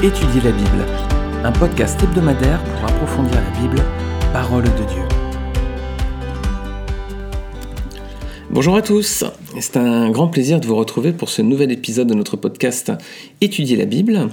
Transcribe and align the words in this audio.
Étudier 0.00 0.40
la 0.42 0.52
Bible, 0.52 0.86
un 1.42 1.50
podcast 1.50 2.00
hebdomadaire 2.00 2.62
pour 2.62 2.84
approfondir 2.88 3.34
la 3.34 3.60
Bible, 3.60 3.82
parole 4.32 4.62
de 4.62 4.68
Dieu. 4.68 5.02
Bonjour 8.48 8.76
à 8.76 8.82
tous, 8.82 9.24
c'est 9.58 9.76
un 9.76 10.08
grand 10.10 10.28
plaisir 10.28 10.60
de 10.60 10.68
vous 10.68 10.76
retrouver 10.76 11.12
pour 11.12 11.28
ce 11.28 11.42
nouvel 11.42 11.72
épisode 11.72 12.06
de 12.06 12.14
notre 12.14 12.36
podcast 12.36 12.92
Étudier 13.40 13.76
la 13.76 13.86
Bible. 13.86 14.28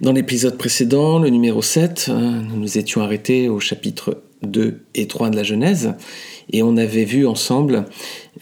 Dans 0.00 0.12
l'épisode 0.12 0.56
précédent, 0.56 1.18
le 1.18 1.30
numéro 1.30 1.62
7, 1.62 2.08
nous 2.08 2.60
nous 2.60 2.78
étions 2.78 3.02
arrêtés 3.02 3.48
au 3.48 3.58
chapitre 3.58 4.22
2 4.42 4.84
et 4.94 5.08
3 5.08 5.30
de 5.30 5.36
la 5.36 5.42
Genèse 5.42 5.94
et 6.52 6.62
on 6.62 6.76
avait 6.76 7.04
vu 7.04 7.26
ensemble 7.26 7.86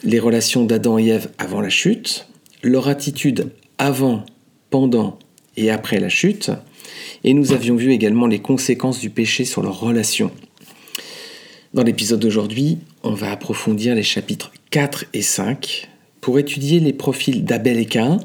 les 0.02 0.19
relations 0.19 0.66
d'Adam 0.66 0.98
et 0.98 1.06
Ève 1.06 1.30
avant 1.38 1.62
la 1.62 1.70
chute, 1.70 2.28
leur 2.62 2.86
attitude 2.88 3.50
avant, 3.78 4.27
pendant 4.69 5.19
après 5.69 6.00
la 6.00 6.09
chute, 6.09 6.50
et 7.24 7.34
nous 7.34 7.52
avions 7.52 7.77
vu 7.77 7.92
également 7.92 8.27
les 8.27 8.38
conséquences 8.38 9.00
du 9.00 9.10
péché 9.10 9.45
sur 9.45 9.62
leurs 9.62 9.80
relations. 9.80 10.30
Dans 11.74 11.83
l'épisode 11.83 12.20
d'aujourd'hui, 12.20 12.78
on 13.02 13.12
va 13.12 13.30
approfondir 13.30 13.95
les 13.95 14.02
chapitres 14.02 14.52
4 14.70 15.06
et 15.12 15.23
5 15.23 15.88
pour 16.20 16.38
étudier 16.38 16.80
les 16.80 16.92
profils 16.92 17.45
d'Abel 17.45 17.78
et 17.78 17.86
Caïn, 17.86 18.19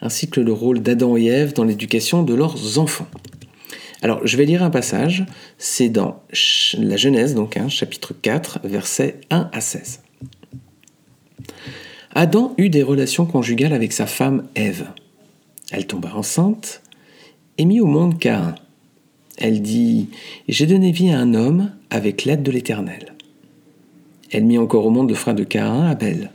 ainsi 0.00 0.28
que 0.28 0.40
le 0.40 0.52
rôle 0.52 0.80
d'Adam 0.80 1.16
et 1.16 1.26
Ève 1.26 1.52
dans 1.52 1.64
l'éducation 1.64 2.22
de 2.22 2.34
leurs 2.34 2.78
enfants. 2.78 3.08
Alors, 4.00 4.24
je 4.24 4.36
vais 4.36 4.44
lire 4.44 4.62
un 4.62 4.70
passage, 4.70 5.26
c'est 5.58 5.88
dans 5.88 6.22
la 6.78 6.96
Genèse, 6.96 7.34
donc 7.34 7.56
hein, 7.56 7.68
chapitre 7.68 8.14
4, 8.14 8.60
versets 8.64 9.20
1 9.30 9.50
à 9.52 9.60
16. 9.60 10.00
Adam 12.14 12.54
eut 12.58 12.70
des 12.70 12.82
relations 12.82 13.26
conjugales 13.26 13.72
avec 13.72 13.92
sa 13.92 14.06
femme 14.06 14.44
Ève. 14.54 14.86
Elle 15.70 15.86
tomba 15.86 16.14
enceinte 16.14 16.82
et 17.58 17.64
mit 17.64 17.80
au 17.80 17.86
monde 17.86 18.18
Caïn. 18.18 18.54
Elle 19.36 19.62
dit 19.62 20.08
J'ai 20.48 20.66
donné 20.66 20.90
vie 20.92 21.10
à 21.10 21.18
un 21.18 21.34
homme 21.34 21.72
avec 21.90 22.24
l'aide 22.24 22.42
de 22.42 22.50
l'Éternel. 22.50 23.14
Elle 24.30 24.44
mit 24.44 24.58
encore 24.58 24.86
au 24.86 24.90
monde 24.90 25.08
le 25.08 25.14
frère 25.14 25.34
de 25.34 25.44
Caïn, 25.44 25.86
Abel. 25.86 26.30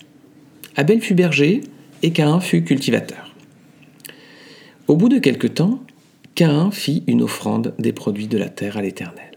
Abel 0.75 1.01
fut 1.01 1.13
berger 1.13 1.61
et 2.01 2.11
Caïn 2.11 2.39
fut 2.39 2.63
cultivateur. 2.63 3.33
Au 4.87 4.95
bout 4.95 5.09
de 5.09 5.19
quelque 5.19 5.47
temps, 5.47 5.79
Caïn 6.35 6.71
fit 6.71 7.03
une 7.07 7.21
offrande 7.21 7.73
des 7.79 7.93
produits 7.93 8.27
de 8.27 8.37
la 8.37 8.49
terre 8.49 8.77
à 8.77 8.81
l'Éternel. 8.81 9.31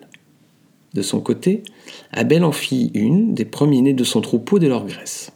De 0.95 1.03
son 1.03 1.21
côté, 1.21 1.63
Abel 2.13 2.43
en 2.43 2.53
fit 2.53 2.91
une 2.95 3.35
des 3.35 3.45
premiers-nés 3.45 3.93
de 3.93 4.05
son 4.05 4.23
troupeau 4.23 4.59
de 4.59 4.67
leur 4.67 4.87
graisse. 4.87 5.33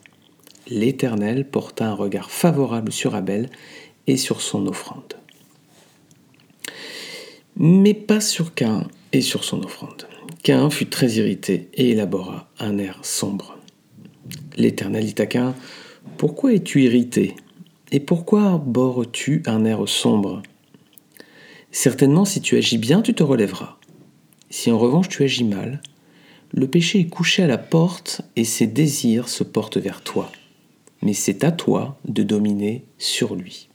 L'Éternel 0.68 1.46
porta 1.46 1.88
un 1.88 1.94
regard 1.94 2.30
favorable 2.30 2.92
sur 2.92 3.14
Abel 3.14 3.50
sur 4.16 4.40
son 4.40 4.66
offrande. 4.66 5.14
Mais 7.56 7.94
pas 7.94 8.20
sur 8.20 8.54
Caïn 8.54 8.86
et 9.12 9.20
sur 9.20 9.44
son 9.44 9.62
offrande. 9.62 10.06
Caïn 10.42 10.70
fut 10.70 10.86
très 10.86 11.12
irrité 11.12 11.68
et 11.74 11.90
élabora 11.90 12.48
un 12.58 12.78
air 12.78 12.98
sombre. 13.02 13.58
L'Éternel 14.56 15.04
dit 15.04 15.20
à 15.20 15.26
Caïn, 15.26 15.54
Pourquoi 16.16 16.54
es-tu 16.54 16.82
irrité 16.82 17.36
Et 17.92 18.00
pourquoi 18.00 18.44
arbores-tu 18.44 19.42
un 19.46 19.64
air 19.64 19.86
sombre? 19.86 20.42
Certainement, 21.72 22.24
si 22.24 22.40
tu 22.40 22.56
agis 22.56 22.78
bien, 22.78 23.02
tu 23.02 23.14
te 23.14 23.22
relèveras. 23.22 23.76
Si 24.48 24.70
en 24.70 24.78
revanche 24.78 25.08
tu 25.08 25.22
agis 25.22 25.44
mal, 25.44 25.80
le 26.52 26.66
péché 26.66 27.00
est 27.00 27.08
couché 27.08 27.44
à 27.44 27.46
la 27.46 27.58
porte 27.58 28.22
et 28.34 28.44
ses 28.44 28.66
désirs 28.66 29.28
se 29.28 29.44
portent 29.44 29.76
vers 29.76 30.02
toi. 30.02 30.32
Mais 31.02 31.14
c'est 31.14 31.44
à 31.44 31.52
toi 31.52 31.98
de 32.06 32.22
dominer 32.22 32.84
sur 32.98 33.36
lui. 33.36 33.69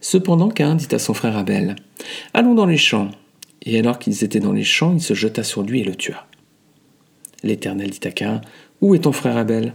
Cependant, 0.00 0.48
Cain 0.48 0.74
dit 0.76 0.94
à 0.94 0.98
son 0.98 1.14
frère 1.14 1.36
Abel 1.36 1.76
Allons 2.32 2.54
dans 2.54 2.66
les 2.66 2.78
champs. 2.78 3.10
Et 3.62 3.78
alors 3.78 3.98
qu'ils 3.98 4.24
étaient 4.24 4.40
dans 4.40 4.52
les 4.52 4.64
champs, 4.64 4.94
il 4.94 5.02
se 5.02 5.14
jeta 5.14 5.42
sur 5.42 5.62
lui 5.62 5.80
et 5.80 5.84
le 5.84 5.94
tua. 5.94 6.26
L'Éternel 7.42 7.90
dit 7.90 8.08
à 8.08 8.10
Cain 8.10 8.40
Où 8.80 8.94
est 8.94 9.00
ton 9.00 9.12
frère 9.12 9.36
Abel? 9.36 9.74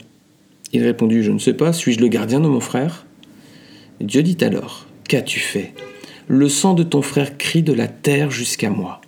Il 0.74 0.84
répondit 0.84 1.22
Je 1.22 1.32
ne 1.32 1.40
sais 1.40 1.54
pas, 1.54 1.74
suis-je 1.74 2.00
le 2.00 2.08
gardien 2.08 2.40
de 2.40 2.48
mon 2.48 2.60
frère? 2.60 3.06
Dieu 4.02 4.24
dit 4.24 4.44
alors 4.44 4.88
Qu'as-tu 5.08 5.40
fait? 5.40 5.74
Le 6.28 6.50
sang 6.50 6.74
de 6.74 6.82
ton 6.82 7.04
frère 7.04 7.38
crie 7.38 7.62
de 7.62 7.74
la 7.74 7.88
terre 7.88 8.32
jusqu'à 8.32 8.72
moi. 8.72 9.02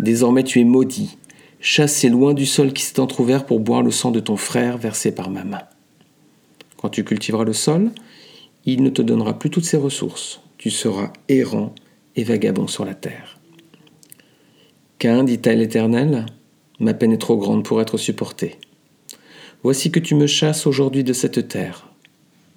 Désormais 0.00 0.42
tu 0.42 0.58
es 0.58 0.64
maudit, 0.64 1.16
chassé 1.60 2.08
loin 2.08 2.34
du 2.34 2.46
sol 2.46 2.72
qui 2.72 2.82
s'est 2.82 2.98
entr'ouvert 2.98 3.46
pour 3.46 3.60
boire 3.60 3.82
le 3.82 3.92
sang 3.92 4.10
de 4.10 4.18
ton 4.18 4.36
frère 4.36 4.76
versé 4.76 5.12
par 5.12 5.30
ma 5.30 5.44
main. 5.44 5.62
Quand 6.76 6.88
tu 6.88 7.04
cultiveras 7.04 7.44
le 7.44 7.52
sol, 7.52 7.92
il 8.64 8.82
ne 8.82 8.90
te 8.90 9.02
donnera 9.02 9.38
plus 9.38 9.50
toutes 9.50 9.64
ses 9.64 9.76
ressources. 9.76 10.40
Tu 10.58 10.70
seras 10.70 11.12
errant 11.28 11.74
et 12.16 12.24
vagabond 12.24 12.66
sur 12.66 12.84
la 12.84 12.94
terre. 12.94 13.38
Cain 14.98 15.24
dit 15.24 15.40
à 15.46 15.54
l'Éternel, 15.54 16.26
Ma 16.78 16.94
peine 16.94 17.12
est 17.12 17.18
trop 17.18 17.36
grande 17.36 17.64
pour 17.64 17.80
être 17.80 17.98
supportée. 17.98 18.56
Voici 19.62 19.90
que 19.90 20.00
tu 20.00 20.14
me 20.14 20.26
chasses 20.26 20.66
aujourd'hui 20.66 21.04
de 21.04 21.12
cette 21.12 21.48
terre. 21.48 21.88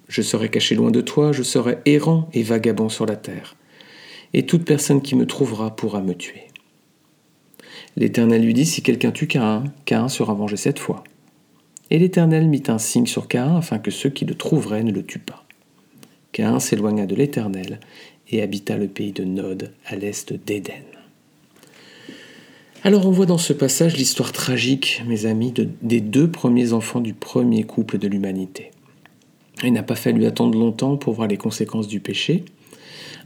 Je 0.08 0.22
serai 0.22 0.48
caché 0.50 0.74
loin 0.74 0.90
de 0.90 1.00
toi, 1.00 1.32
je 1.32 1.42
serai 1.42 1.78
errant 1.84 2.28
et 2.32 2.42
vagabond 2.42 2.88
sur 2.88 3.06
la 3.06 3.16
terre, 3.16 3.56
et 4.32 4.46
toute 4.46 4.64
personne 4.64 5.02
qui 5.02 5.14
me 5.14 5.26
trouvera 5.26 5.76
pourra 5.76 6.00
me 6.00 6.14
tuer. 6.14 6.48
L'Éternel 7.96 8.42
lui 8.44 8.54
dit, 8.54 8.66
Si 8.66 8.82
quelqu'un 8.82 9.10
tue 9.10 9.26
Caïn, 9.26 9.64
Caïn 9.84 10.08
sera 10.08 10.34
vengé 10.34 10.56
cette 10.56 10.78
fois. 10.78 11.04
Et 11.90 11.98
l'Éternel 11.98 12.48
mit 12.48 12.62
un 12.68 12.78
signe 12.78 13.06
sur 13.06 13.28
Caïn 13.28 13.56
afin 13.56 13.78
que 13.78 13.90
ceux 13.90 14.10
qui 14.10 14.24
le 14.24 14.34
trouveraient 14.34 14.82
ne 14.82 14.92
le 14.92 15.04
tuent 15.04 15.18
pas. 15.18 15.43
Caïn 16.34 16.58
s'éloigna 16.58 17.06
de 17.06 17.14
l'Éternel 17.14 17.78
et 18.28 18.42
habita 18.42 18.76
le 18.76 18.88
pays 18.88 19.12
de 19.12 19.22
Nod 19.22 19.72
à 19.86 19.94
l'est 19.94 20.32
d'Éden. 20.32 20.82
Alors 22.82 23.06
on 23.06 23.12
voit 23.12 23.24
dans 23.24 23.38
ce 23.38 23.52
passage 23.52 23.96
l'histoire 23.96 24.32
tragique, 24.32 25.02
mes 25.06 25.26
amis, 25.26 25.54
des 25.80 26.00
deux 26.00 26.28
premiers 26.28 26.72
enfants 26.72 27.00
du 27.00 27.14
premier 27.14 27.62
couple 27.62 27.98
de 27.98 28.08
l'humanité. 28.08 28.72
Il 29.62 29.72
n'a 29.72 29.84
pas 29.84 29.94
fallu 29.94 30.26
attendre 30.26 30.58
longtemps 30.58 30.96
pour 30.96 31.14
voir 31.14 31.28
les 31.28 31.36
conséquences 31.36 31.86
du 31.86 32.00
péché. 32.00 32.44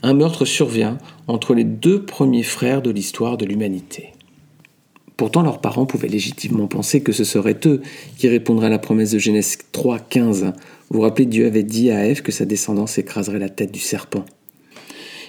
Un 0.03 0.13
meurtre 0.13 0.45
survient 0.45 0.99
entre 1.29 1.55
les 1.55 1.65
deux 1.65 2.05
premiers 2.05 2.43
frères 2.43 2.83
de 2.83 2.91
l'histoire 2.91 3.39
de 3.39 3.47
l'humanité. 3.47 4.13
Pourtant, 5.19 5.43
leurs 5.43 5.61
parents 5.61 5.85
pouvaient 5.85 6.07
légitimement 6.07 6.69
penser 6.69 7.01
que 7.01 7.11
ce 7.11 7.25
serait 7.25 7.59
eux 7.67 7.83
qui 8.19 8.29
répondraient 8.29 8.69
à 8.69 8.71
la 8.71 8.79
promesse 8.79 9.11
de 9.11 9.19
Genèse 9.19 9.59
3, 9.73 9.99
15. 9.99 10.45
Vous 10.45 10.53
vous 10.91 11.01
rappelez, 11.01 11.27
Dieu 11.27 11.47
avait 11.47 11.65
dit 11.65 11.91
à 11.91 12.07
Ève 12.07 12.23
que 12.23 12.31
sa 12.31 12.45
descendance 12.45 12.99
écraserait 12.99 13.41
la 13.41 13.49
tête 13.49 13.73
du 13.73 13.81
serpent. 13.81 14.25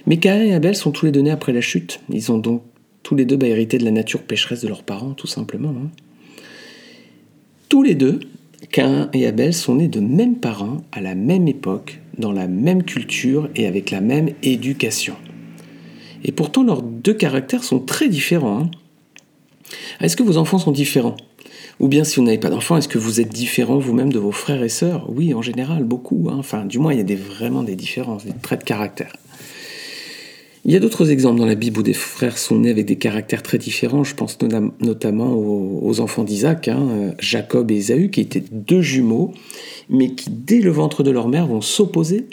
Mais 0.06 0.18
Caïn 0.18 0.46
et 0.46 0.54
Abel 0.54 0.76
sont 0.76 0.92
tous 0.92 1.08
les 1.08 1.12
deux 1.12 1.22
nés 1.22 1.32
après 1.32 1.54
la 1.54 1.62
chute. 1.62 2.02
Ils 2.12 2.32
ont 2.32 2.38
donc 2.38 2.62
tous 3.02 3.16
les 3.16 3.26
deux 3.26 3.36
bah, 3.36 3.48
hérité 3.48 3.80
de 3.80 3.84
la 3.84 3.90
nature 3.90 4.22
pécheresse 4.22 4.62
de 4.62 4.68
leurs 4.68 4.84
parents, 4.84 5.14
tout 5.14 5.26
simplement. 5.26 5.70
Hein. 5.70 5.90
Tous 7.68 7.82
les 7.82 7.96
deux, 7.96 8.20
Cain 8.72 9.10
et 9.14 9.26
Abel 9.26 9.56
sont 9.56 9.74
nés 9.74 9.88
de 9.88 10.02
mêmes 10.02 10.36
parents, 10.36 10.84
à 10.92 11.02
la 11.02 11.16
même 11.16 11.48
époque, 11.48 12.00
dans 12.20 12.32
la 12.32 12.48
même 12.48 12.84
culture 12.84 13.50
et 13.56 13.66
avec 13.66 13.90
la 13.90 14.02
même 14.02 14.30
éducation. 14.44 15.16
Et 16.24 16.32
pourtant, 16.32 16.62
leurs 16.62 16.84
deux 16.84 17.16
caractères 17.16 17.64
sont 17.64 17.80
très 17.80 18.08
différents. 18.08 18.60
Hein. 18.60 18.72
Est-ce 20.02 20.16
que 20.16 20.24
vos 20.24 20.38
enfants 20.38 20.60
sont 20.60 20.72
différents? 20.72 21.18
Ou 21.80 21.88
bien 21.88 22.04
si 22.04 22.18
vous 22.18 22.24
n'avez 22.24 22.38
pas 22.38 22.50
d'enfants, 22.50 22.78
est-ce 22.78 22.90
que 22.90 22.98
vous 22.98 23.22
êtes 23.22 23.30
différents 23.30 23.80
vous-même 23.80 24.12
de 24.12 24.20
vos 24.20 24.32
frères 24.32 24.64
et 24.64 24.70
sœurs? 24.70 25.10
Oui, 25.10 25.34
en 25.34 25.42
général, 25.42 25.84
beaucoup. 25.84 26.28
Hein. 26.30 26.36
Enfin, 26.38 26.66
du 26.66 26.78
moins, 26.78 26.94
il 26.94 26.98
y 26.98 27.02
a 27.02 27.06
des, 27.06 27.16
vraiment 27.16 27.64
des 27.64 27.76
différences, 27.76 28.26
des 28.26 28.34
traits 28.42 28.62
de 28.62 28.66
caractère. 28.66 29.14
Il 30.66 30.74
y 30.74 30.76
a 30.76 30.80
d'autres 30.80 31.10
exemples 31.10 31.40
dans 31.40 31.46
la 31.46 31.56
Bible 31.56 31.80
où 31.80 31.84
des 31.84 31.94
frères 31.94 32.38
sont 32.38 32.60
nés 32.60 32.70
avec 32.70 32.86
des 32.86 32.98
caractères 32.98 33.44
très 33.44 33.58
différents. 33.58 34.04
Je 34.04 34.14
pense 34.14 34.38
notamment 34.82 35.34
aux, 35.34 36.02
enfants 36.02 36.26
d'Isaac, 36.26 36.68
hein, 36.68 36.88
euh, 36.92 37.12
Jacob 37.18 37.72
et 37.72 37.76
Ésaü, 37.76 38.10
qui 38.10 38.20
étaient 38.20 38.44
deux 38.52 38.82
jumeaux, 38.82 39.34
mais 39.90 40.14
qui, 40.16 40.30
dès 40.30 40.60
le 40.60 40.72
ventre 40.72 41.02
de 41.02 41.12
leur 41.12 41.30
mère, 41.30 41.48
vont 41.48 41.62
s'opposer. 41.62 42.28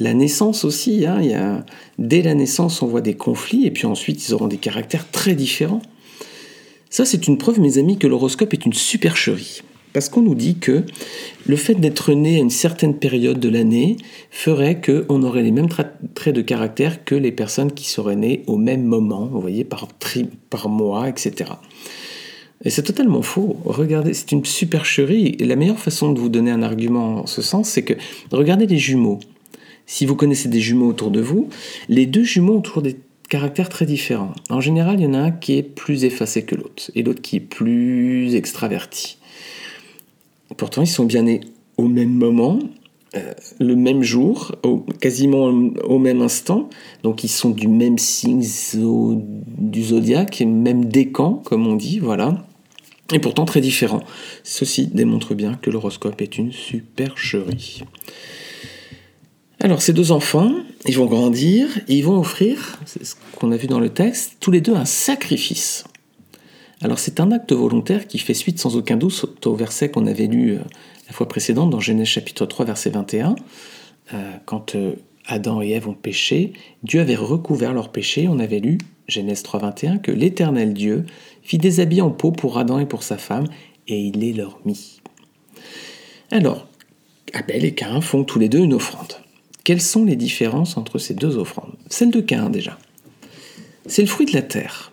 La 0.00 0.14
naissance 0.14 0.64
aussi, 0.64 1.04
hein, 1.04 1.18
il 1.20 1.30
y 1.30 1.34
a, 1.34 1.66
dès 1.98 2.22
la 2.22 2.34
naissance, 2.34 2.80
on 2.80 2.86
voit 2.86 3.02
des 3.02 3.14
conflits, 3.14 3.66
et 3.66 3.70
puis 3.70 3.86
ensuite, 3.86 4.26
ils 4.26 4.32
auront 4.32 4.48
des 4.48 4.56
caractères 4.56 5.10
très 5.10 5.34
différents. 5.34 5.82
Ça, 6.90 7.04
c'est 7.04 7.26
une 7.26 7.38
preuve, 7.38 7.60
mes 7.60 7.78
amis, 7.78 7.98
que 7.98 8.06
l'horoscope 8.06 8.52
est 8.52 8.64
une 8.64 8.72
supercherie. 8.72 9.62
Parce 9.92 10.08
qu'on 10.08 10.22
nous 10.22 10.34
dit 10.34 10.56
que 10.56 10.84
le 11.46 11.56
fait 11.56 11.74
d'être 11.74 12.12
né 12.12 12.36
à 12.36 12.38
une 12.38 12.50
certaine 12.50 12.94
période 12.94 13.40
de 13.40 13.48
l'année 13.48 13.96
ferait 14.30 14.80
qu'on 14.80 15.22
aurait 15.22 15.42
les 15.42 15.50
mêmes 15.50 15.68
traits 15.68 16.34
de 16.34 16.42
caractère 16.42 17.04
que 17.04 17.14
les 17.14 17.32
personnes 17.32 17.72
qui 17.72 17.88
seraient 17.88 18.16
nées 18.16 18.42
au 18.46 18.56
même 18.56 18.84
moment, 18.84 19.26
vous 19.26 19.40
voyez, 19.40 19.64
par, 19.64 19.88
par 20.50 20.68
mois, 20.68 21.08
etc. 21.08 21.52
Et 22.64 22.70
c'est 22.70 22.82
totalement 22.82 23.22
faux. 23.22 23.56
Regardez, 23.64 24.14
c'est 24.14 24.32
une 24.32 24.44
supercherie. 24.44 25.36
Et 25.38 25.44
la 25.44 25.56
meilleure 25.56 25.78
façon 25.78 26.12
de 26.12 26.20
vous 26.20 26.28
donner 26.28 26.50
un 26.50 26.62
argument 26.62 27.20
en 27.20 27.26
ce 27.26 27.40
sens, 27.40 27.68
c'est 27.68 27.82
que 27.82 27.94
regardez 28.30 28.66
les 28.66 28.78
jumeaux. 28.78 29.20
Si 29.86 30.04
vous 30.04 30.16
connaissez 30.16 30.48
des 30.48 30.60
jumeaux 30.60 30.88
autour 30.88 31.10
de 31.10 31.20
vous, 31.20 31.48
les 31.88 32.04
deux 32.04 32.24
jumeaux 32.24 32.60
toujours 32.60 32.82
des 32.82 32.96
caractères 33.28 33.68
très 33.68 33.86
différents. 33.86 34.32
En 34.50 34.60
général, 34.60 35.00
il 35.00 35.04
y 35.04 35.06
en 35.06 35.14
a 35.14 35.18
un 35.18 35.30
qui 35.30 35.58
est 35.58 35.62
plus 35.62 36.04
effacé 36.04 36.44
que 36.44 36.54
l'autre, 36.54 36.90
et 36.94 37.02
l'autre 37.02 37.22
qui 37.22 37.36
est 37.36 37.40
plus 37.40 38.34
extraverti. 38.34 39.18
Pourtant, 40.56 40.82
ils 40.82 40.88
sont 40.88 41.04
bien 41.04 41.22
nés 41.22 41.40
au 41.76 41.86
même 41.88 42.12
moment, 42.12 42.58
euh, 43.16 43.32
le 43.58 43.74
même 43.76 44.02
jour, 44.02 44.54
quasiment 45.00 45.44
au 45.44 45.98
même 45.98 46.20
instant. 46.20 46.68
Donc 47.02 47.24
ils 47.24 47.28
sont 47.28 47.50
du 47.50 47.68
même 47.68 47.98
signe 47.98 48.42
du 48.42 49.82
zodiaque, 49.82 50.40
même 50.40 50.86
décan, 50.86 51.34
comme 51.44 51.66
on 51.66 51.76
dit, 51.76 51.98
voilà. 51.98 52.46
Et 53.12 53.18
pourtant 53.18 53.46
très 53.46 53.62
différents. 53.62 54.02
Ceci 54.42 54.86
démontre 54.86 55.34
bien 55.34 55.54
que 55.54 55.70
l'horoscope 55.70 56.20
est 56.20 56.36
une 56.36 56.52
supercherie. 56.52 57.84
Alors 59.68 59.82
ces 59.82 59.92
deux 59.92 60.12
enfants, 60.12 60.50
ils 60.86 60.96
vont 60.96 61.04
grandir 61.04 61.68
et 61.88 61.96
ils 61.96 62.02
vont 62.02 62.18
offrir, 62.18 62.78
c'est 62.86 63.04
ce 63.04 63.14
qu'on 63.36 63.52
a 63.52 63.56
vu 63.58 63.66
dans 63.66 63.80
le 63.80 63.90
texte, 63.90 64.38
tous 64.40 64.50
les 64.50 64.62
deux 64.62 64.74
un 64.74 64.86
sacrifice. 64.86 65.84
Alors 66.80 66.98
c'est 66.98 67.20
un 67.20 67.32
acte 67.32 67.52
volontaire 67.52 68.06
qui 68.06 68.18
fait 68.18 68.32
suite 68.32 68.58
sans 68.58 68.78
aucun 68.78 68.96
doute 68.96 69.46
au 69.46 69.54
verset 69.54 69.90
qu'on 69.90 70.06
avait 70.06 70.26
lu 70.26 70.52
euh, 70.52 70.60
la 71.06 71.12
fois 71.12 71.28
précédente 71.28 71.68
dans 71.68 71.80
Genèse 71.80 72.06
chapitre 72.06 72.46
3 72.46 72.64
verset 72.64 72.88
21. 72.88 73.36
Euh, 74.14 74.32
quand 74.46 74.74
euh, 74.74 74.94
Adam 75.26 75.60
et 75.60 75.72
Ève 75.72 75.86
ont 75.86 75.92
péché, 75.92 76.54
Dieu 76.82 77.02
avait 77.02 77.14
recouvert 77.14 77.74
leur 77.74 77.92
péché. 77.92 78.26
On 78.26 78.38
avait 78.38 78.60
lu 78.60 78.78
Genèse 79.06 79.42
3 79.42 79.60
21 79.60 79.98
que 79.98 80.12
l'Éternel 80.12 80.72
Dieu 80.72 81.04
fit 81.42 81.58
des 81.58 81.80
habits 81.80 82.00
en 82.00 82.10
peau 82.10 82.32
pour 82.32 82.56
Adam 82.56 82.78
et 82.78 82.86
pour 82.86 83.02
sa 83.02 83.18
femme 83.18 83.44
et 83.86 84.00
il 84.00 84.18
les 84.20 84.32
leur 84.32 84.60
mit. 84.64 85.02
Alors, 86.30 86.66
Abel 87.34 87.66
et 87.66 87.74
Cain 87.74 88.00
font 88.00 88.24
tous 88.24 88.38
les 88.38 88.48
deux 88.48 88.60
une 88.60 88.72
offrande. 88.72 89.27
Quelles 89.68 89.82
sont 89.82 90.06
les 90.06 90.16
différences 90.16 90.78
entre 90.78 90.96
ces 90.96 91.12
deux 91.12 91.36
offrandes? 91.36 91.74
Celle 91.90 92.10
de 92.10 92.22
Cain 92.22 92.48
déjà. 92.48 92.78
C'est 93.84 94.00
le 94.00 94.08
fruit 94.08 94.24
de 94.24 94.32
la 94.32 94.40
terre. 94.40 94.92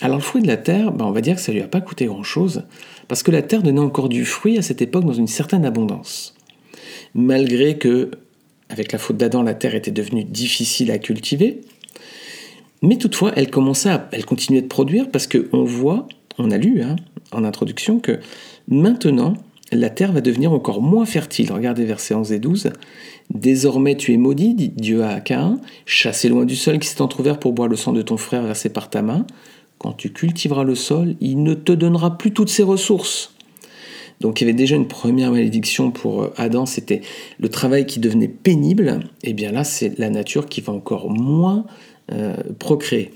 Alors 0.00 0.16
le 0.16 0.22
fruit 0.24 0.42
de 0.42 0.48
la 0.48 0.56
terre, 0.56 0.90
ben, 0.90 1.04
on 1.04 1.12
va 1.12 1.20
dire 1.20 1.36
que 1.36 1.40
ça 1.40 1.52
lui 1.52 1.62
a 1.62 1.68
pas 1.68 1.80
coûté 1.80 2.06
grand-chose, 2.06 2.64
parce 3.06 3.22
que 3.22 3.30
la 3.30 3.42
terre 3.42 3.62
donnait 3.62 3.78
encore 3.78 4.08
du 4.08 4.24
fruit 4.24 4.58
à 4.58 4.62
cette 4.62 4.82
époque 4.82 5.04
dans 5.04 5.12
une 5.12 5.28
certaine 5.28 5.64
abondance. 5.64 6.34
Malgré 7.14 7.78
que, 7.78 8.10
avec 8.68 8.90
la 8.90 8.98
faute 8.98 9.16
d'Adam, 9.16 9.44
la 9.44 9.54
terre 9.54 9.76
était 9.76 9.92
devenue 9.92 10.24
difficile 10.24 10.90
à 10.90 10.98
cultiver, 10.98 11.60
mais 12.82 12.98
toutefois, 12.98 13.30
elle 13.36 13.48
commençait 13.48 13.96
elle 14.10 14.24
continuait 14.24 14.62
de 14.62 14.66
produire 14.66 15.08
parce 15.12 15.28
qu'on 15.28 15.62
voit, 15.62 16.08
on 16.36 16.50
a 16.50 16.58
lu 16.58 16.82
hein, 16.82 16.96
en 17.30 17.44
introduction 17.44 18.00
que 18.00 18.18
maintenant, 18.66 19.34
la 19.72 19.88
terre 19.88 20.10
va 20.10 20.20
devenir 20.20 20.52
encore 20.52 20.82
moins 20.82 21.06
fertile. 21.06 21.52
Regardez 21.52 21.84
versets 21.84 22.14
11 22.14 22.32
et 22.32 22.40
12. 22.40 22.72
Désormais 23.32 23.96
tu 23.96 24.12
es 24.12 24.16
maudit, 24.16 24.54
dit 24.54 24.70
Dieu 24.70 25.04
à 25.04 25.20
Cain, 25.20 25.60
chassé 25.86 26.28
loin 26.28 26.44
du 26.44 26.56
sol 26.56 26.78
qui 26.78 26.88
s'est 26.88 27.00
entrouvert 27.00 27.38
pour 27.38 27.52
boire 27.52 27.68
le 27.68 27.76
sang 27.76 27.92
de 27.92 28.02
ton 28.02 28.16
frère 28.16 28.42
versé 28.42 28.70
par 28.70 28.90
ta 28.90 29.02
main. 29.02 29.24
Quand 29.78 29.92
tu 29.92 30.12
cultiveras 30.12 30.64
le 30.64 30.74
sol, 30.74 31.14
il 31.20 31.42
ne 31.42 31.54
te 31.54 31.72
donnera 31.72 32.18
plus 32.18 32.32
toutes 32.32 32.50
ses 32.50 32.64
ressources. 32.64 33.34
Donc 34.20 34.40
il 34.40 34.44
y 34.44 34.46
avait 34.48 34.56
déjà 34.56 34.76
une 34.76 34.88
première 34.88 35.30
malédiction 35.30 35.90
pour 35.90 36.22
euh, 36.22 36.34
Adam, 36.36 36.66
c'était 36.66 37.00
le 37.38 37.48
travail 37.48 37.86
qui 37.86 38.00
devenait 38.00 38.28
pénible. 38.28 39.00
Et 39.22 39.32
bien 39.32 39.52
là, 39.52 39.64
c'est 39.64 39.98
la 39.98 40.10
nature 40.10 40.46
qui 40.46 40.60
va 40.60 40.72
encore 40.72 41.08
moins 41.08 41.64
euh, 42.12 42.36
procréer, 42.58 43.12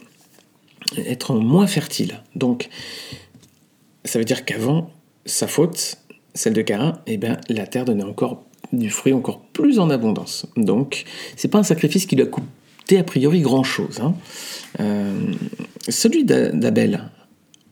être 1.07 1.35
moins 1.35 1.67
fertile. 1.67 2.23
Donc 2.37 2.71
ça 4.05 4.19
veut 4.19 4.25
dire 4.25 4.45
qu'avant 4.45 4.91
sa 5.27 5.47
faute, 5.47 5.99
celle 6.35 6.55
de 6.55 6.63
Cain, 6.63 7.01
eh 7.07 7.17
bien, 7.17 7.39
la 7.49 7.67
terre 7.67 7.85
donnait 7.85 8.05
encore 8.05 8.45
du 8.79 8.91
fruit 8.91 9.13
encore 9.13 9.41
plus 9.41 9.79
en 9.79 9.91
abondance. 9.91 10.47
Donc 10.57 11.05
c'est 11.37 11.49
pas 11.49 11.59
un 11.59 11.65
sacrifice 11.65 12.07
qui 12.07 12.17
lui 12.17 12.23
a 12.23 12.27
coûté 12.27 12.99
a 12.99 13.05
priori 13.05 13.41
grand 13.41 13.65
chose. 13.65 14.01
Hein. 14.01 14.15
Euh, 14.81 15.33
celui 15.89 16.25
d'Abel, 16.25 17.11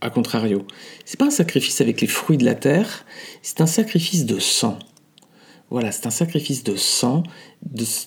à 0.01 0.11
contrario, 0.11 0.67
c'est 1.05 1.19
pas 1.19 1.27
un 1.27 1.31
sacrifice 1.31 1.81
avec 1.81 2.01
les 2.01 2.07
fruits 2.07 2.39
de 2.39 2.45
la 2.45 2.55
terre, 2.55 3.05
c'est 3.43 3.61
un 3.61 3.67
sacrifice 3.67 4.27
de 4.27 4.39
sang. 4.39 4.79
Voilà, 5.71 5.91
c'est 5.91 6.07
un 6.07 6.11
sacrifice 6.11 6.65
de 6.65 6.77
sang 6.77 7.23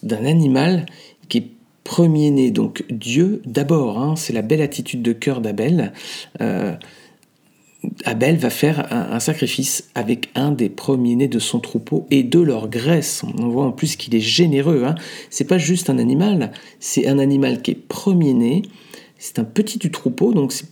d'un 0.03 0.25
animal 0.25 0.85
qui 1.29 1.37
est 1.39 1.47
premier-né. 1.83 2.51
Donc 2.51 2.83
Dieu 2.89 3.41
d'abord, 3.45 3.97
hein, 3.99 4.15
c'est 4.15 4.33
la 4.33 4.41
belle 4.41 4.61
attitude 4.61 5.01
de 5.01 5.13
cœur 5.13 5.41
d'Abel. 5.41 5.93
Euh, 6.41 6.75
Abel 8.05 8.37
va 8.37 8.49
faire 8.49 8.91
un, 8.91 9.19
sacrifice 9.19 9.89
avec 9.95 10.29
un 10.35 10.51
des 10.51 10.69
premiers-nés 10.69 11.27
de 11.27 11.39
son 11.39 11.59
troupeau 11.59 12.05
et 12.11 12.23
de 12.23 12.39
leur 12.39 12.69
graisse. 12.69 13.23
On 13.37 13.49
voit 13.49 13.65
en 13.65 13.71
plus 13.71 13.95
qu'il 13.95 14.15
est 14.15 14.21
généreux. 14.21 14.83
Hein. 14.85 14.95
C'est 15.29 15.45
pas 15.45 15.57
juste 15.57 15.89
un 15.89 15.97
animal, 15.97 16.51
c'est 16.79 17.07
un 17.07 17.19
animal 17.19 17.61
qui 17.61 17.71
est 17.71 17.75
premier-né. 17.75 18.63
C'est 19.17 19.39
un 19.39 19.43
petit 19.43 19.77
du 19.77 19.91
troupeau, 19.91 20.33
donc 20.33 20.51
c'est 20.51 20.67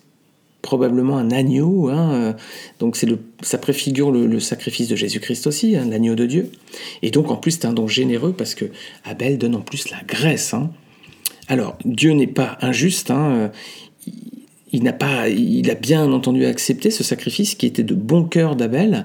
probablement 0.62 1.18
un 1.18 1.32
agneau. 1.32 1.90
Hein. 1.90 2.36
Donc 2.80 2.96
c'est 2.96 3.08
ça 3.42 3.58
préfigure 3.58 4.12
le, 4.12 4.40
sacrifice 4.40 4.88
de 4.88 4.96
Jésus-Christ 4.96 5.48
aussi, 5.48 5.76
hein, 5.76 5.86
l'agneau 5.90 6.16
de 6.16 6.26
Dieu. 6.26 6.52
Et 7.02 7.12
donc 7.12 7.32
en 7.32 7.38
plus 7.38 7.52
c'est 7.52 7.66
un 7.66 7.74
don 7.74 7.88
généreux 7.88 8.34
parce 8.34 8.56
que 8.56 8.66
Abel 9.04 9.38
donne 9.38 9.56
en 9.56 9.62
plus 9.62 9.90
la 9.90 10.02
graisse. 10.08 10.54
Hein. 10.54 10.72
Alors 11.48 11.78
Dieu 11.86 12.12
n'est 12.12 12.28
pas 12.28 12.58
injuste. 12.62 13.12
Hein 13.12 13.52
il 14.74 14.84
n'a 14.84 14.92
pas, 14.92 15.30
il 15.30 15.70
a 15.70 15.76
bien 15.76 16.12
entendu 16.12 16.46
accepté 16.46 16.92
ce 16.92 17.04
sacrifice 17.04 17.56
qui 17.56 17.68
était 17.68 17.84
de 17.84 17.94
bon 17.94 18.26
cœur 18.26 18.56
d'Abel, 18.56 19.04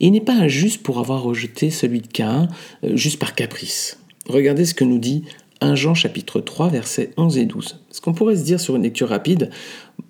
et 0.00 0.06
il 0.06 0.10
n'est 0.10 0.20
pas 0.20 0.34
injuste 0.34 0.82
pour 0.82 0.98
avoir 0.98 1.22
rejeté 1.22 1.70
celui 1.70 2.00
de 2.00 2.08
Cain 2.08 2.48
euh, 2.84 2.96
juste 2.96 3.20
par 3.20 3.34
caprice. 3.34 3.98
Regardez 4.28 4.64
ce 4.64 4.74
que 4.74 4.84
nous 4.84 4.98
dit 4.98 5.22
1 5.60 5.76
Jean 5.76 5.94
chapitre 5.94 6.40
3 6.40 6.68
versets 6.68 7.10
11 7.16 7.38
et 7.38 7.46
12. 7.46 7.80
Ce 7.90 8.00
qu'on 8.00 8.12
pourrait 8.12 8.36
se 8.36 8.42
dire 8.42 8.58
sur 8.58 8.74
une 8.74 8.82
lecture 8.82 9.08
rapide, 9.08 9.50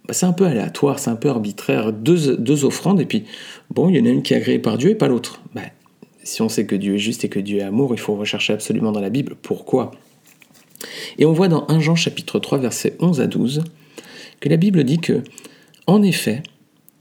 bah, 0.07 0.15
c'est 0.15 0.27
un 0.27 0.33
peu 0.33 0.47
aléatoire, 0.47 0.99
c'est 0.99 1.11
un 1.11 1.17
peu 1.17 1.29
arbitraire, 1.29 1.93
deux, 1.93 2.39
deux, 2.39 2.65
offrandes, 2.65 3.01
et 3.01 3.07
puis 3.07 3.25
bon, 3.71 3.91
il 3.91 3.97
y 3.97 4.01
en 4.01 4.07
a 4.07 4.09
une 4.09 4.23
qui 4.23 4.33
est 4.33 4.39
agréée 4.39 4.59
par 4.59 4.79
Dieu 4.79 4.91
et 4.91 4.95
pas 4.95 5.09
l'autre. 5.09 5.43
Bah, 5.55 5.61
si 6.23 6.41
on 6.41 6.49
sait 6.49 6.65
que 6.65 6.75
Dieu 6.75 6.95
est 6.95 6.99
juste 6.99 7.25
et 7.25 7.29
que 7.29 7.41
Dieu 7.41 7.59
est 7.59 7.63
amour, 7.63 7.93
il 7.93 8.01
faut 8.01 8.17
rechercher 8.17 8.55
absolument 8.55 8.91
dans 8.91 9.03
la 9.03 9.11
Bible 9.11 9.37
pourquoi. 9.43 9.91
Et 11.19 11.27
on 11.27 11.33
voit 11.35 11.49
dans 11.49 11.67
1 11.69 11.81
Jean 11.81 11.95
chapitre 11.95 12.39
3 12.39 12.59
versets 12.59 12.97
11 13.01 13.21
à 13.21 13.27
12, 13.27 13.65
que 14.41 14.49
la 14.49 14.57
Bible 14.57 14.85
dit 14.85 14.99
que, 14.99 15.23
en 15.87 16.03
effet, 16.03 16.43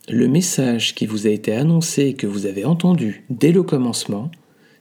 le 0.10 0.28
message 0.28 0.96
qui 0.96 1.06
vous 1.06 1.28
a 1.28 1.30
été 1.30 1.54
annoncé 1.54 2.08
et 2.08 2.14
que 2.14 2.28
vous 2.28 2.46
avez 2.46 2.66
entendu 2.66 3.24
dès 3.30 3.52
le 3.52 3.64
commencement, 3.64 4.30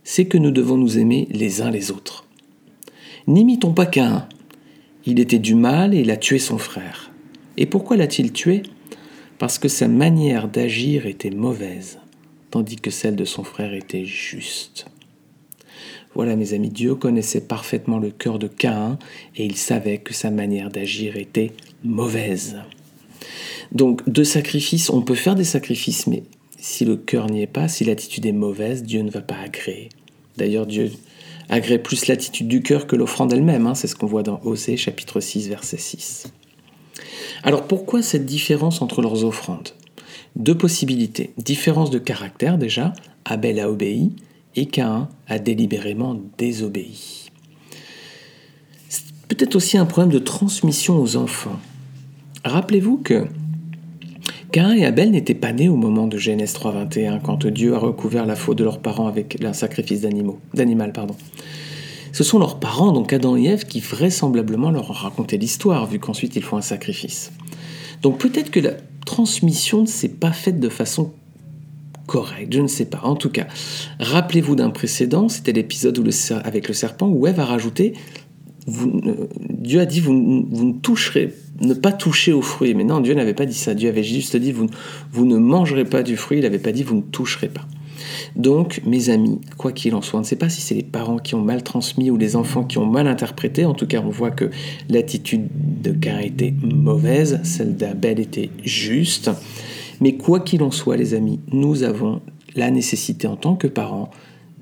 c'est 0.04 0.26
que 0.26 0.38
nous 0.38 0.50
devons 0.50 0.76
nous 0.76 0.98
aimer 0.98 1.28
les 1.30 1.62
uns 1.62 1.70
les 1.70 1.90
autres. 1.90 2.26
N'imitons 3.26 3.72
pas 3.72 3.86
qu'un. 3.86 4.28
Il 5.06 5.20
était 5.20 5.38
du 5.38 5.54
mal 5.54 5.94
et 5.94 6.00
il 6.00 6.10
a 6.10 6.16
tué 6.16 6.38
son 6.38 6.58
frère. 6.58 7.12
Et 7.56 7.66
pourquoi 7.66 7.96
l'a-t-il 7.96 8.32
tué? 8.32 8.62
Parce 9.38 9.58
que 9.58 9.68
sa 9.68 9.88
manière 9.88 10.48
d'agir 10.48 11.06
était 11.06 11.30
mauvaise, 11.30 11.98
tandis 12.50 12.76
que 12.76 12.90
celle 12.90 13.16
de 13.16 13.24
son 13.24 13.44
frère 13.44 13.74
était 13.74 14.04
juste. 14.04 14.86
Voilà 16.14 16.36
mes 16.36 16.52
amis, 16.52 16.68
Dieu 16.68 16.94
connaissait 16.94 17.40
parfaitement 17.40 17.98
le 17.98 18.10
cœur 18.10 18.38
de 18.38 18.46
Caïn 18.46 18.98
et 19.36 19.44
il 19.44 19.56
savait 19.56 19.98
que 19.98 20.12
sa 20.12 20.30
manière 20.30 20.70
d'agir 20.70 21.16
était 21.16 21.52
mauvaise. 21.84 22.56
Donc 23.72 24.08
de 24.08 24.24
sacrifices, 24.24 24.90
on 24.90 25.02
peut 25.02 25.14
faire 25.14 25.34
des 25.34 25.44
sacrifices, 25.44 26.06
mais 26.06 26.24
si 26.58 26.84
le 26.84 26.96
cœur 26.96 27.28
n'y 27.28 27.42
est 27.42 27.46
pas, 27.46 27.68
si 27.68 27.84
l'attitude 27.84 28.26
est 28.26 28.32
mauvaise, 28.32 28.82
Dieu 28.82 29.02
ne 29.02 29.10
va 29.10 29.20
pas 29.20 29.36
agréer. 29.44 29.88
D'ailleurs, 30.36 30.66
Dieu 30.66 30.92
agrée 31.48 31.78
plus 31.78 32.06
l'attitude 32.06 32.48
du 32.48 32.62
cœur 32.62 32.86
que 32.86 32.96
l'offrande 32.96 33.32
elle-même, 33.32 33.66
hein. 33.66 33.74
c'est 33.74 33.88
ce 33.88 33.96
qu'on 33.96 34.06
voit 34.06 34.22
dans 34.22 34.40
Osée 34.44 34.76
chapitre 34.76 35.20
6 35.20 35.48
verset 35.48 35.78
6. 35.78 36.32
Alors 37.42 37.66
pourquoi 37.66 38.02
cette 38.02 38.26
différence 38.26 38.82
entre 38.82 39.02
leurs 39.02 39.24
offrandes? 39.24 39.70
Deux 40.36 40.56
possibilités. 40.56 41.32
Différence 41.36 41.90
de 41.90 41.98
caractère 41.98 42.58
déjà, 42.58 42.94
Abel 43.24 43.60
a 43.60 43.68
obéi, 43.68 44.12
et 44.54 44.66
Cain 44.66 45.08
a 45.28 45.38
délibérément 45.38 46.20
désobéi. 46.38 47.30
Peut-être 49.28 49.56
aussi 49.56 49.78
un 49.78 49.86
problème 49.86 50.12
de 50.12 50.18
transmission 50.18 51.00
aux 51.00 51.16
enfants. 51.16 51.58
Rappelez-vous 52.44 52.98
que 52.98 53.26
Cain 54.50 54.72
et 54.72 54.84
Abel 54.84 55.12
n'étaient 55.12 55.34
pas 55.34 55.52
nés 55.52 55.68
au 55.68 55.76
moment 55.76 56.06
de 56.06 56.18
Genèse 56.18 56.54
3.21, 56.54 57.20
quand 57.22 57.46
Dieu 57.46 57.74
a 57.74 57.78
recouvert 57.78 58.26
la 58.26 58.36
faute 58.36 58.58
de 58.58 58.64
leurs 58.64 58.80
parents 58.80 59.06
avec 59.06 59.42
un 59.42 59.52
sacrifice 59.52 60.00
d'animal. 60.00 60.92
Ce 62.12 62.24
sont 62.24 62.38
leurs 62.38 62.58
parents, 62.58 62.92
donc 62.92 63.12
Adam 63.12 63.36
et 63.36 63.44
Ève, 63.44 63.64
qui 63.64 63.80
vraisemblablement 63.80 64.70
leur 64.70 64.90
ont 64.90 64.94
raconté 64.94 65.38
l'histoire, 65.38 65.86
vu 65.86 65.98
qu'ensuite 65.98 66.36
ils 66.36 66.42
font 66.42 66.58
un 66.58 66.62
sacrifice. 66.62 67.32
Donc 68.02 68.18
peut-être 68.18 68.50
que 68.50 68.60
la 68.60 68.72
transmission 69.06 69.82
ne 69.82 69.86
s'est 69.86 70.08
pas 70.08 70.32
faite 70.32 70.60
de 70.60 70.68
façon 70.68 71.12
correct, 72.06 72.52
je 72.52 72.60
ne 72.60 72.66
sais 72.66 72.84
pas. 72.84 73.00
En 73.04 73.14
tout 73.16 73.30
cas, 73.30 73.46
rappelez-vous 74.00 74.56
d'un 74.56 74.70
précédent, 74.70 75.28
c'était 75.28 75.52
l'épisode 75.52 75.98
avec 76.44 76.68
le 76.68 76.74
serpent 76.74 77.08
où 77.08 77.26
Ève 77.26 77.40
a 77.40 77.44
rajouté 77.44 77.94
Dieu 78.66 79.80
a 79.80 79.86
dit 79.86 80.00
vous, 80.00 80.12
ne 80.12 80.72
toucherez, 80.80 81.32
ne 81.60 81.74
pas 81.74 81.92
toucher 81.92 82.32
au 82.32 82.42
fruit. 82.42 82.74
Mais 82.74 82.84
non, 82.84 83.00
Dieu 83.00 83.14
n'avait 83.14 83.34
pas 83.34 83.46
dit 83.46 83.54
ça. 83.54 83.74
Dieu 83.74 83.88
avait 83.88 84.02
juste 84.02 84.36
dit 84.36 84.52
vous, 84.52 84.66
vous 85.12 85.24
ne 85.24 85.36
mangerez 85.36 85.84
pas 85.84 86.02
du 86.02 86.16
fruit. 86.16 86.38
Il 86.38 86.42
n'avait 86.42 86.58
pas 86.58 86.72
dit 86.72 86.82
vous 86.82 86.96
ne 86.96 87.02
toucherez 87.02 87.48
pas. 87.48 87.66
Donc, 88.36 88.80
mes 88.86 89.10
amis, 89.10 89.40
quoi 89.58 89.72
qu'il 89.72 89.94
en 89.94 90.02
soit, 90.02 90.18
on 90.18 90.22
ne 90.22 90.26
sait 90.26 90.36
pas 90.36 90.48
si 90.48 90.60
c'est 90.60 90.74
les 90.74 90.82
parents 90.82 91.18
qui 91.18 91.34
ont 91.34 91.42
mal 91.42 91.62
transmis 91.62 92.10
ou 92.10 92.16
les 92.16 92.36
enfants 92.36 92.64
qui 92.64 92.78
ont 92.78 92.86
mal 92.86 93.06
interprété. 93.06 93.64
En 93.64 93.74
tout 93.74 93.86
cas, 93.86 94.02
on 94.04 94.10
voit 94.10 94.30
que 94.30 94.50
l'attitude 94.88 95.48
de 95.82 95.92
Cain 95.92 96.18
était 96.18 96.54
mauvaise, 96.62 97.40
celle 97.44 97.76
d'Abel 97.76 98.20
était 98.20 98.50
juste. 98.64 99.30
Mais 100.00 100.16
quoi 100.16 100.40
qu'il 100.40 100.62
en 100.62 100.70
soit, 100.70 100.96
les 100.96 101.14
amis, 101.14 101.40
nous 101.52 101.82
avons 101.82 102.20
la 102.56 102.70
nécessité 102.70 103.26
en 103.26 103.36
tant 103.36 103.54
que 103.54 103.66
parents 103.66 104.10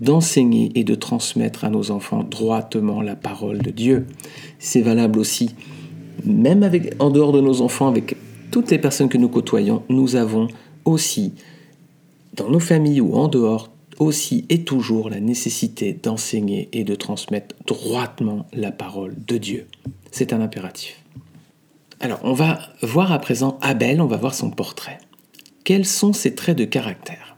d'enseigner 0.01 0.73
et 0.75 0.85
de 0.85 0.95
transmettre 0.95 1.65
à 1.65 1.71
nos 1.71 1.91
enfants 1.91 2.25
droitement 2.25 3.03
la 3.03 3.17
parole 3.17 3.59
de 3.59 3.71
Dieu. 3.71 4.07
C'est 4.59 4.81
valable 4.81 5.19
aussi, 5.19 5.51
même 6.25 6.63
avec, 6.63 6.95
en 6.99 7.11
dehors 7.11 7.33
de 7.33 7.41
nos 7.41 7.63
enfants, 7.63 7.89
avec 7.89 8.17
toutes 8.51 8.71
les 8.71 8.79
personnes 8.79 9.09
que 9.09 9.19
nous 9.19 9.29
côtoyons, 9.29 9.83
nous 9.89 10.17
avons 10.17 10.49
aussi, 10.85 11.35
dans 12.35 12.49
nos 12.49 12.61
familles 12.61 13.01
ou 13.01 13.15
en 13.15 13.29
dehors, 13.29 13.71
aussi 13.99 14.47
et 14.49 14.65
toujours 14.65 15.11
la 15.11 15.21
nécessité 15.21 15.93
d'enseigner 15.93 16.69
et 16.73 16.85
de 16.85 16.95
transmettre 16.95 17.55
droitement 17.67 18.47
la 18.53 18.73
parole 18.73 19.15
de 19.27 19.37
Dieu. 19.37 19.67
C'est 20.11 20.33
un 20.33 20.41
impératif. 20.41 21.01
Alors, 22.01 22.19
on 22.23 22.33
va 22.33 22.61
voir 22.83 23.13
à 23.13 23.19
présent 23.19 23.59
Abel, 23.61 24.01
on 24.01 24.07
va 24.07 24.17
voir 24.17 24.35
son 24.35 24.51
portrait. 24.51 24.99
Quels 25.65 25.85
sont 25.85 26.15
ses 26.15 26.35
traits 26.35 26.57
de 26.57 26.65
caractère? 26.65 27.37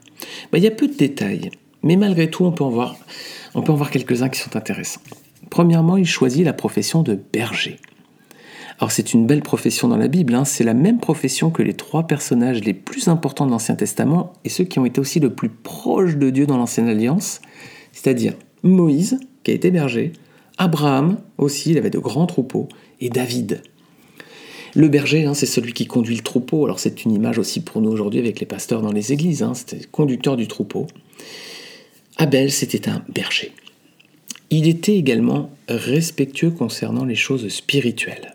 Ben, 0.53 0.59
Il 0.59 0.65
y 0.65 0.69
a 0.69 0.71
peu 0.71 0.87
de 0.87 0.95
détails, 0.95 1.51
mais 1.83 1.97
malgré 1.97 2.31
tout, 2.31 2.45
on 2.45 2.53
peut 2.53 2.63
en 2.63 2.71
voir, 2.71 2.97
on 3.55 3.63
peut 3.63 3.73
en 3.73 3.77
voir 3.77 3.91
quelques-uns 3.91 4.29
qui 4.29 4.39
sont 4.39 4.55
intéressants. 4.57 5.03
Premièrement, 5.51 5.97
il 5.97 6.07
choisit 6.07 6.45
la 6.45 6.53
profession 6.53 7.03
de 7.03 7.19
berger. 7.33 7.79
Alors 8.79 8.91
c'est 8.91 9.13
une 9.13 9.27
belle 9.27 9.43
profession 9.43 9.89
dans 9.89 9.97
la 9.97 10.09
Bible, 10.09 10.35
hein. 10.35 10.45
c'est 10.45 10.65
la 10.65 10.75
même 10.75 10.99
profession 10.99 11.51
que 11.51 11.63
les 11.63 11.75
trois 11.75 12.07
personnages 12.07 12.63
les 12.65 12.75
plus 12.75 13.09
importants 13.09 13.47
de 13.47 13.51
l'Ancien 13.51 13.75
Testament 13.75 14.33
et 14.45 14.49
ceux 14.49 14.65
qui 14.65 14.79
ont 14.79 14.85
été 14.85 15.01
aussi 15.01 15.21
le 15.21 15.31
plus 15.31 15.51
proches 15.51 16.17
de 16.17 16.31
Dieu 16.31 16.47
dans 16.47 16.57
l'Ancienne 16.57 16.89
Alliance, 16.89 17.41
c'est-à-dire 17.93 18.35
Moïse, 18.63 19.19
qui 19.45 19.51
a 19.51 19.55
été 19.55 19.71
berger, 19.71 20.13
Abraham 20.59 21.19
aussi, 21.39 21.73
il 21.73 21.79
avait 21.79 21.91
de 21.91 21.99
grands 21.99 22.27
troupeaux, 22.27 22.69
et 23.01 23.09
David. 23.09 23.63
Le 24.75 24.89
berger, 24.89 25.25
hein, 25.25 25.35
c'est 25.35 25.47
celui 25.47 25.73
qui 25.73 25.87
conduit 25.87 26.17
le 26.17 26.23
troupeau, 26.23 26.65
alors 26.65 26.79
c'est 26.79 27.05
une 27.05 27.13
image 27.13 27.39
aussi 27.39 27.61
pour 27.61 27.83
nous 27.83 27.91
aujourd'hui 27.91 28.21
avec 28.21 28.41
les 28.41 28.47
pasteurs 28.47 28.81
dans 28.81 28.93
les 28.93 29.13
églises, 29.13 29.43
hein. 29.43 29.55
c'était 29.55 29.79
le 29.79 29.87
conducteur 29.91 30.37
du 30.37 30.49
troupeau. 30.49 30.87
Abel, 32.17 32.51
c'était 32.51 32.89
un 32.89 33.03
berger. 33.09 33.53
Il 34.51 34.69
était 34.69 34.97
également 34.97 35.51
respectueux 35.69 36.51
concernant 36.51 37.05
les 37.05 37.15
choses 37.15 37.49
spirituelles. 37.49 38.35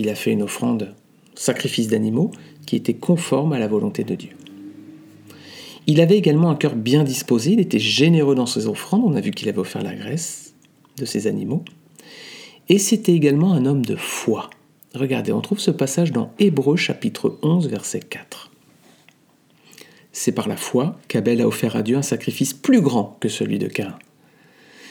Il 0.00 0.08
a 0.08 0.14
fait 0.14 0.32
une 0.32 0.40
offrande, 0.40 0.94
sacrifice 1.34 1.88
d'animaux, 1.88 2.30
qui 2.64 2.74
était 2.74 2.94
conforme 2.94 3.52
à 3.52 3.58
la 3.58 3.68
volonté 3.68 4.02
de 4.02 4.14
Dieu. 4.14 4.30
Il 5.86 6.00
avait 6.00 6.16
également 6.16 6.48
un 6.48 6.54
cœur 6.54 6.74
bien 6.74 7.04
disposé, 7.04 7.52
il 7.52 7.60
était 7.60 7.78
généreux 7.78 8.34
dans 8.34 8.46
ses 8.46 8.66
offrandes, 8.66 9.02
on 9.04 9.14
a 9.14 9.20
vu 9.20 9.30
qu'il 9.30 9.50
avait 9.50 9.58
offert 9.58 9.82
la 9.82 9.94
graisse 9.94 10.54
de 10.96 11.04
ses 11.04 11.26
animaux. 11.26 11.66
Et 12.70 12.78
c'était 12.78 13.12
également 13.12 13.52
un 13.52 13.66
homme 13.66 13.84
de 13.84 13.94
foi. 13.94 14.48
Regardez, 14.94 15.32
on 15.32 15.42
trouve 15.42 15.60
ce 15.60 15.70
passage 15.70 16.12
dans 16.12 16.32
Hébreu 16.38 16.76
chapitre 16.76 17.38
11 17.42 17.68
verset 17.68 18.00
4. 18.00 18.50
C'est 20.12 20.32
par 20.32 20.48
la 20.48 20.56
foi 20.56 20.98
qu'Abel 21.08 21.42
a 21.42 21.46
offert 21.46 21.76
à 21.76 21.82
Dieu 21.82 21.98
un 21.98 22.02
sacrifice 22.02 22.54
plus 22.54 22.80
grand 22.80 23.18
que 23.20 23.28
celui 23.28 23.58
de 23.58 23.68
Cain. 23.68 23.98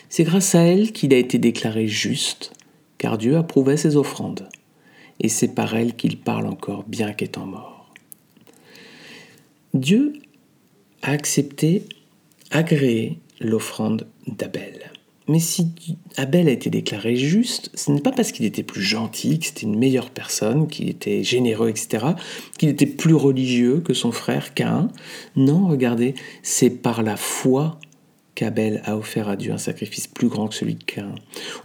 C'est 0.07 0.23
grâce 0.23 0.53
à 0.53 0.61
elle 0.61 0.91
qu'il 0.91 1.15
a 1.15 1.17
été 1.17 1.39
déclaré 1.39 1.87
juste, 1.87 2.53
car 2.99 3.17
Dieu 3.17 3.37
approuvait 3.37 3.75
ses 3.75 3.95
offrandes 3.95 4.47
et 5.19 5.29
c'est 5.29 5.53
par 5.55 5.75
elle 5.75 5.95
qu'il 5.95 6.17
parle 6.17 6.47
encore, 6.47 6.83
bien 6.87 7.13
qu'étant 7.13 7.45
mort. 7.45 7.91
Dieu 9.73 10.13
a 11.01 11.11
accepté, 11.11 11.83
agréé 12.51 13.19
l'offrande 13.39 14.07
d'Abel. 14.27 14.91
Mais 15.29 15.39
si 15.39 15.67
Abel 16.17 16.47
a 16.47 16.51
été 16.51 16.71
déclaré 16.71 17.15
juste, 17.15 17.69
ce 17.75 17.91
n'est 17.91 18.01
pas 18.01 18.11
parce 18.11 18.31
qu'il 18.31 18.45
était 18.45 18.63
plus 18.63 18.81
gentil, 18.81 19.37
que 19.37 19.45
c'était 19.45 19.67
une 19.67 19.77
meilleure 19.77 20.09
personne, 20.09 20.67
qu'il 20.67 20.89
était 20.89 21.23
généreux, 21.23 21.69
etc., 21.69 22.03
qu'il 22.57 22.67
était 22.67 22.87
plus 22.87 23.13
religieux 23.13 23.79
que 23.79 23.93
son 23.93 24.11
frère 24.11 24.55
Cain. 24.55 24.87
Non, 25.35 25.67
regardez, 25.67 26.15
c'est 26.41 26.71
par 26.71 27.03
la 27.03 27.15
foi 27.15 27.79
qu'Abel 28.39 28.81
a 28.85 28.95
offert 28.95 29.27
à 29.27 29.35
Dieu 29.35 29.51
un 29.51 29.57
sacrifice 29.57 30.07
plus 30.07 30.29
grand 30.29 30.47
que 30.47 30.55
celui 30.55 30.75
de 30.75 30.83
Cain. 30.85 31.13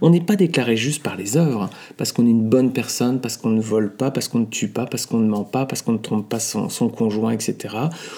On 0.01 0.09
n'est 0.09 0.19
pas 0.19 0.35
déclaré 0.35 0.75
juste 0.75 1.01
par 1.01 1.15
les 1.15 1.37
œuvres, 1.37 1.69
parce 1.95 2.11
qu'on 2.11 2.27
est 2.27 2.31
une 2.31 2.49
bonne 2.49 2.73
personne, 2.73 3.21
parce 3.21 3.37
qu'on 3.37 3.51
ne 3.51 3.61
vole 3.61 3.95
pas, 3.95 4.11
parce 4.11 4.27
qu'on 4.27 4.39
ne 4.39 4.45
tue 4.45 4.67
pas, 4.67 4.85
parce 4.85 5.05
qu'on 5.05 5.19
ne 5.19 5.29
ment 5.29 5.45
pas, 5.45 5.65
parce 5.65 5.81
qu'on 5.81 5.93
ne 5.93 5.99
trompe 5.99 6.27
pas 6.27 6.39
son, 6.39 6.67
conjoint, 6.89 7.31
etc. 7.31 7.75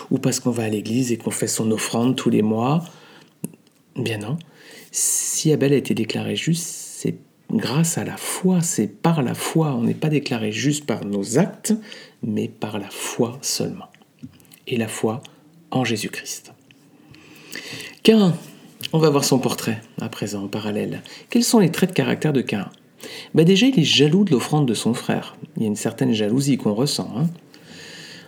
Ou 0.10 0.18
parce 0.18 0.40
qu'on 0.40 0.50
va 0.50 0.64
à 0.64 0.70
l'église 0.70 1.12
et 1.12 1.18
qu'on 1.18 1.30
fait 1.30 1.46
son 1.46 1.70
offrande 1.70 2.16
tous 2.16 2.32
les 2.32 2.42
mois. 2.42 2.84
Bien 3.96 4.18
non. 4.18 4.40
Si 4.90 5.52
Abel 5.52 5.72
a 5.74 5.76
été 5.76 5.94
déclaré 5.94 6.36
juste, 6.36 6.66
c'est 6.66 7.16
grâce 7.54 8.00
à 8.00 8.06
la 8.06 8.18
foi, 8.18 8.62
c'est 8.62 8.88
par 8.88 9.22
la 9.22 9.36
foi. 9.36 9.76
On 9.76 9.84
n'est 9.84 9.94
pas 9.94 10.10
déclaré 10.10 10.52
juste 10.52 10.88
par 10.88 11.06
nos 11.06 11.38
actes, 11.38 11.76
mais 12.24 12.48
par 12.48 12.80
la 12.80 12.90
foi 12.90 13.38
seulement. 13.44 13.92
Et 14.66 14.78
la 14.78 14.88
foi 14.88 15.22
en 15.70 15.86
Jésus-Christ. 15.86 16.54
Cain, 18.02 18.34
on 18.93 19.00
va 19.00 19.10
voir 19.10 19.24
son 19.24 19.39
portrait 19.39 19.81
à 20.00 20.10
présent 20.10 20.43
en 20.43 20.48
parallèle. 20.48 21.01
Quels 21.29 21.43
sont 21.43 21.60
les 21.60 21.72
traits 21.72 21.89
de 21.89 21.96
caractère 21.96 22.34
de 22.34 22.41
Cain 22.41 22.69
ben 23.34 23.46
Déjà, 23.46 23.67
il 23.67 23.79
est 23.79 23.84
jaloux 23.84 24.24
de 24.24 24.31
l'offrande 24.31 24.67
de 24.67 24.74
son 24.74 24.93
frère. 24.93 25.36
Il 25.55 25.63
y 25.63 25.65
a 25.65 25.67
une 25.67 25.75
certaine 25.75 26.13
jalousie 26.13 26.57
qu'on 26.57 26.74
ressent. 26.74 27.12
Hein. 27.17 27.27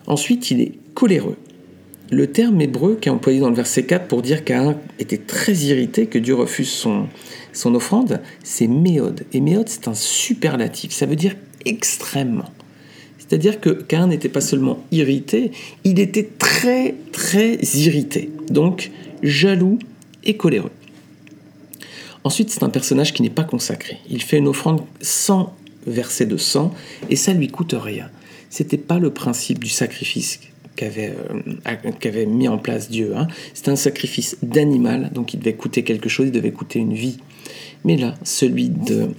Ensuite, 0.06 0.50
il 0.50 0.60
est 0.60 0.72
coléreux. 0.94 1.36
Le 2.10 2.26
terme 2.26 2.60
hébreu 2.60 2.98
qui 3.00 3.08
est 3.08 3.12
employé 3.12 3.38
dans 3.38 3.50
le 3.50 3.54
verset 3.54 3.84
4 3.84 4.08
pour 4.08 4.22
dire 4.22 4.44
qu'Ain 4.44 4.76
était 4.98 5.18
très 5.18 5.54
irrité 5.54 6.06
que 6.06 6.18
Dieu 6.18 6.34
refuse 6.34 6.70
son, 6.70 7.06
son 7.52 7.74
offrande, 7.76 8.20
c'est 8.42 8.66
méode. 8.66 9.24
Et 9.32 9.40
méode, 9.40 9.68
c'est 9.68 9.86
un 9.86 9.94
superlatif. 9.94 10.90
Ça 10.90 11.06
veut 11.06 11.16
dire 11.16 11.36
extrêmement. 11.64 12.50
C'est-à-dire 13.18 13.60
que 13.60 13.70
Cain 13.70 14.08
n'était 14.08 14.28
pas 14.28 14.40
seulement 14.40 14.80
irrité, 14.90 15.52
il 15.84 16.00
était 16.00 16.28
très 16.36 16.96
très 17.12 17.58
irrité. 17.76 18.28
Donc 18.50 18.90
jaloux 19.22 19.78
et 20.24 20.36
coléreux. 20.36 20.72
Ensuite, 22.24 22.50
c'est 22.50 22.62
un 22.62 22.70
personnage 22.70 23.12
qui 23.12 23.22
n'est 23.22 23.30
pas 23.30 23.44
consacré. 23.44 23.98
Il 24.08 24.22
fait 24.22 24.38
une 24.38 24.48
offrande 24.48 24.82
sans 25.00 25.54
verser 25.86 26.26
de 26.26 26.36
sang 26.36 26.74
et 27.08 27.16
ça 27.16 27.32
lui 27.32 27.48
coûte 27.48 27.74
rien. 27.76 28.10
C'était 28.50 28.76
pas 28.76 28.98
le 28.98 29.10
principe 29.10 29.62
du 29.64 29.70
sacrifice 29.70 30.40
qu'avait 30.76 31.14
euh, 31.30 32.26
mis 32.26 32.48
en 32.48 32.58
place 32.58 32.90
Dieu. 32.90 33.16
Hein. 33.16 33.28
C'était 33.54 33.70
un 33.70 33.76
sacrifice 33.76 34.36
d'animal, 34.42 35.10
donc 35.12 35.34
il 35.34 35.40
devait 35.40 35.54
coûter 35.54 35.84
quelque 35.84 36.08
chose, 36.08 36.26
il 36.26 36.32
devait 36.32 36.52
coûter 36.52 36.78
une 36.78 36.94
vie. 36.94 37.18
Mais 37.84 37.96
là, 37.96 38.14
celui 38.24 38.68
de 38.68 39.10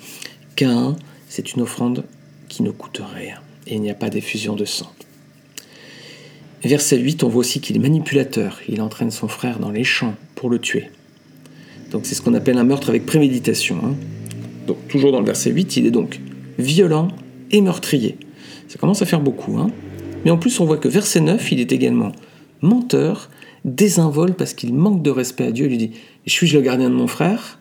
Cain, 0.56 0.96
c'est 1.28 1.54
une 1.54 1.62
offrande 1.62 2.04
qui 2.50 2.62
ne 2.64 2.72
coûte 2.72 3.02
rien 3.16 3.38
et 3.68 3.76
il 3.76 3.82
n'y 3.82 3.90
a 3.90 3.96
pas 3.96 4.10
d'effusion 4.10 4.56
de 4.56 4.66
sang. 4.66 4.92
Verset 6.64 7.00
8, 7.00 7.24
on 7.24 7.30
voit 7.30 7.40
aussi 7.40 7.60
qu'il 7.60 7.76
est 7.76 7.80
manipulateur. 7.80 8.60
Il 8.70 8.82
entraîne 8.82 9.10
son 9.10 9.28
frère 9.28 9.58
dans 9.58 9.72
les 9.72 9.84
champs 9.84 10.16
pour 10.36 10.50
le 10.50 10.60
tuer. 10.60 10.90
Donc 11.92 12.06
c'est 12.06 12.14
ce 12.14 12.22
qu'on 12.22 12.36
appelle 12.36 12.58
un 12.58 12.64
meurtre 12.64 12.90
avec 12.90 13.06
préméditation. 13.06 13.80
Hein. 13.84 13.96
Donc 14.68 14.78
toujours 14.88 15.12
dans 15.12 15.20
le 15.20 15.26
verset 15.26 15.52
8, 15.52 15.78
il 15.78 15.88
est 15.88 15.92
donc 15.92 16.20
violent 16.60 17.08
et 17.50 17.62
meurtrier. 17.62 18.18
Ça 18.68 18.78
commence 18.78 19.02
à 19.02 19.06
faire 19.06 19.22
beaucoup. 19.22 19.58
Hein. 19.58 19.72
Mais 20.24 20.30
en 20.30 20.38
plus, 20.38 20.60
on 20.60 20.66
voit 20.66 20.78
que 20.78 20.88
verset 20.88 21.20
9, 21.20 21.52
il 21.52 21.60
est 21.60 21.72
également 21.72 22.12
menteur, 22.62 23.32
désinvolte 23.66 24.36
parce 24.36 24.54
qu'il 24.54 24.74
manque 24.74 25.02
de 25.02 25.10
respect 25.10 25.46
à 25.46 25.52
Dieu. 25.52 25.66
Il 25.66 25.70
lui 25.70 25.78
dit 25.78 25.92
Suis-je 26.28 26.58
le 26.58 26.64
gardien 26.64 26.90
de 26.90 26.96
mon 26.96 27.08
frère? 27.08 27.60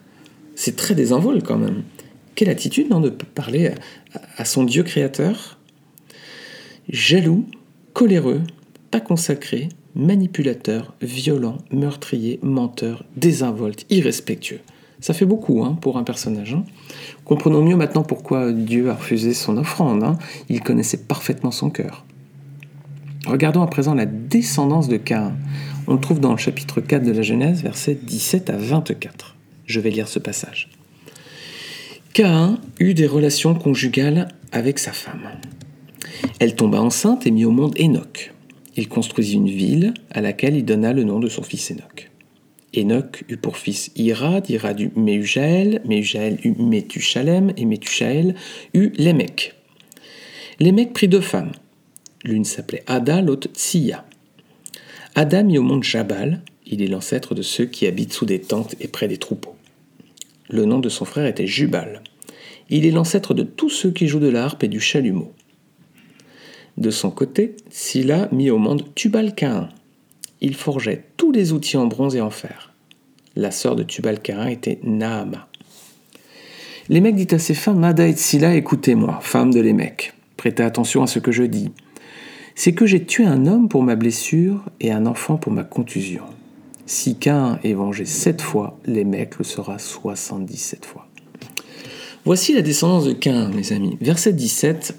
C'est 0.55 0.75
très 0.75 0.93
désinvolte 0.93 1.43
quand 1.43 1.57
même. 1.57 1.83
Quelle 2.35 2.49
attitude 2.49 2.87
de 2.89 3.09
parler 3.09 3.71
à 4.37 4.45
son 4.45 4.63
Dieu 4.63 4.83
créateur? 4.83 5.57
Jaloux, 6.89 7.45
coléreux, 7.93 8.41
pas 8.91 8.99
consacré, 8.99 9.69
manipulateur, 9.95 10.93
violent, 11.01 11.57
meurtrier, 11.71 12.39
menteur, 12.43 13.05
désinvolte, 13.15 13.85
irrespectueux. 13.89 14.59
Ça 14.99 15.13
fait 15.13 15.25
beaucoup 15.25 15.63
hein, 15.63 15.77
pour 15.81 15.97
un 15.97 16.03
personnage. 16.03 16.53
Hein. 16.53 16.63
Comprenons 17.25 17.63
mieux 17.63 17.75
maintenant 17.75 18.03
pourquoi 18.03 18.51
Dieu 18.51 18.91
a 18.91 18.93
refusé 18.93 19.33
son 19.33 19.57
offrande. 19.57 20.03
Hein. 20.03 20.17
Il 20.49 20.61
connaissait 20.61 20.97
parfaitement 20.97 21.51
son 21.51 21.71
cœur. 21.71 22.05
Regardons 23.25 23.61
à 23.61 23.67
présent 23.67 23.95
la 23.95 24.05
descendance 24.05 24.87
de 24.87 24.97
Cain. 24.97 25.33
On 25.87 25.93
le 25.93 25.99
trouve 25.99 26.19
dans 26.19 26.31
le 26.31 26.37
chapitre 26.37 26.81
4 26.81 27.03
de 27.03 27.11
la 27.11 27.21
Genèse, 27.21 27.63
versets 27.63 27.95
17 27.95 28.49
à 28.49 28.57
24. 28.57 29.35
Je 29.65 29.79
vais 29.79 29.89
lire 29.89 30.07
ce 30.07 30.19
passage. 30.19 30.69
Cain 32.13 32.59
eut 32.79 32.93
des 32.93 33.07
relations 33.07 33.55
conjugales 33.55 34.27
avec 34.51 34.79
sa 34.79 34.91
femme. 34.91 35.29
Elle 36.39 36.55
tomba 36.55 36.81
enceinte 36.81 37.25
et 37.25 37.31
mit 37.31 37.45
au 37.45 37.51
monde 37.51 37.75
Enoch. 37.79 38.33
Il 38.75 38.87
construisit 38.87 39.35
une 39.35 39.49
ville 39.49 39.93
à 40.11 40.21
laquelle 40.21 40.55
il 40.55 40.65
donna 40.65 40.93
le 40.93 41.03
nom 41.03 41.19
de 41.19 41.27
son 41.27 41.43
fils 41.43 41.71
Enoch. 41.71 42.09
Enoch 42.75 43.23
eut 43.27 43.37
pour 43.37 43.57
fils 43.57 43.91
Irad, 43.95 44.49
Irad 44.49 44.79
eut 44.79 44.91
Méhujaël, 44.95 45.81
Méhujaël 45.85 46.39
eut 46.43 46.55
Métuchalem, 46.57 47.51
et 47.57 47.65
Métuchaël 47.65 48.35
eut 48.73 48.93
Lémec. 48.95 49.55
Lémec 50.59 50.93
prit 50.93 51.09
deux 51.09 51.21
femmes. 51.21 51.51
L'une 52.23 52.45
s'appelait 52.45 52.83
Ada, 52.87 53.21
l'autre 53.21 53.49
Tsiya. 53.53 54.05
Ada 55.15 55.43
mit 55.43 55.57
au 55.57 55.63
monde 55.63 55.83
Jabal, 55.83 56.41
il 56.65 56.81
est 56.81 56.87
l'ancêtre 56.87 57.35
de 57.35 57.41
ceux 57.41 57.65
qui 57.65 57.87
habitent 57.87 58.13
sous 58.13 58.25
des 58.25 58.39
tentes 58.39 58.75
et 58.79 58.87
près 58.87 59.09
des 59.09 59.17
troupeaux. 59.17 59.55
Le 60.49 60.63
nom 60.65 60.79
de 60.79 60.87
son 60.87 61.03
frère 61.03 61.25
était 61.25 61.47
Jubal. 61.47 62.01
Il 62.69 62.85
est 62.85 62.91
l'ancêtre 62.91 63.33
de 63.33 63.43
tous 63.43 63.69
ceux 63.69 63.91
qui 63.91 64.07
jouent 64.07 64.19
de 64.19 64.29
l'harpe 64.29 64.63
et 64.63 64.69
du 64.69 64.79
chalumeau. 64.79 65.33
De 66.77 66.89
son 66.89 67.11
côté, 67.11 67.55
Scylla 67.69 68.29
mit 68.31 68.49
au 68.49 68.57
monde 68.57 68.85
Tubal-Caïn. 68.95 69.69
Il 70.39 70.55
forgeait 70.55 71.05
tous 71.17 71.31
les 71.31 71.53
outils 71.53 71.77
en 71.77 71.85
bronze 71.85 72.15
et 72.15 72.21
en 72.21 72.29
fer. 72.29 72.73
La 73.35 73.51
sœur 73.51 73.75
de 73.75 73.83
Tubal-Caïn 73.83 74.47
était 74.47 74.79
Naama. 74.83 75.47
Lémec 76.89 77.15
dit 77.15 77.33
à 77.33 77.39
ses 77.39 77.53
femmes, 77.53 77.79
Mada 77.79 78.07
et 78.07 78.13
Tsila, 78.13 78.55
écoutez-moi, 78.55 79.19
femmes 79.21 79.53
de 79.53 79.61
Lémec, 79.61 80.13
prêtez 80.35 80.63
attention 80.63 81.03
à 81.03 81.07
ce 81.07 81.19
que 81.19 81.31
je 81.31 81.43
dis. 81.43 81.71
C'est 82.55 82.73
que 82.73 82.85
j'ai 82.85 83.05
tué 83.05 83.25
un 83.25 83.45
homme 83.45 83.69
pour 83.69 83.83
ma 83.83 83.95
blessure 83.95 84.65
et 84.79 84.91
un 84.91 85.05
enfant 85.05 85.37
pour 85.37 85.53
ma 85.53 85.63
contusion. 85.63 86.23
Si 86.85 87.15
Cain 87.15 87.59
est 87.63 87.73
vengé 87.73 88.05
sept 88.05 88.41
fois, 88.41 88.77
Lémec 88.85 89.37
le 89.37 89.45
sera 89.45 89.79
soixante-dix-sept 89.79 90.85
fois. 90.85 91.07
Voici 92.25 92.53
la 92.53 92.61
descendance 92.61 93.05
de 93.05 93.13
Cain, 93.13 93.49
mes 93.49 93.71
amis. 93.71 93.97
Verset 94.01 94.33
17. 94.33 94.93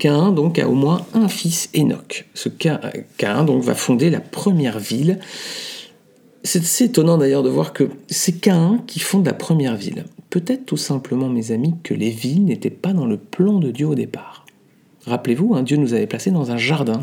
Cain 0.00 0.32
donc 0.32 0.58
a 0.58 0.68
au 0.68 0.74
moins 0.74 1.06
un 1.14 1.28
fils 1.28 1.70
Enoch. 1.76 2.26
Ce 2.34 2.48
Cain 2.48 3.44
donc 3.44 3.62
va 3.62 3.74
fonder 3.74 4.10
la 4.10 4.20
première 4.20 4.78
ville. 4.78 5.20
C'est 6.42 6.62
assez 6.62 6.84
étonnant 6.84 7.18
d'ailleurs 7.18 7.42
de 7.42 7.50
voir 7.50 7.74
que 7.74 7.90
c'est 8.08 8.40
Cain 8.40 8.82
qui 8.86 8.98
fonde 8.98 9.26
la 9.26 9.34
première 9.34 9.76
ville. 9.76 10.06
Peut-être 10.30 10.64
tout 10.64 10.78
simplement, 10.78 11.28
mes 11.28 11.52
amis, 11.52 11.74
que 11.84 11.92
les 11.92 12.08
villes 12.08 12.44
n'étaient 12.46 12.70
pas 12.70 12.94
dans 12.94 13.04
le 13.04 13.18
plan 13.18 13.58
de 13.58 13.70
Dieu 13.70 13.86
au 13.86 13.94
départ. 13.94 14.46
Rappelez-vous, 15.06 15.54
hein, 15.54 15.62
Dieu 15.62 15.76
nous 15.76 15.92
avait 15.92 16.06
placés 16.06 16.30
dans 16.30 16.50
un 16.50 16.56
jardin. 16.56 17.00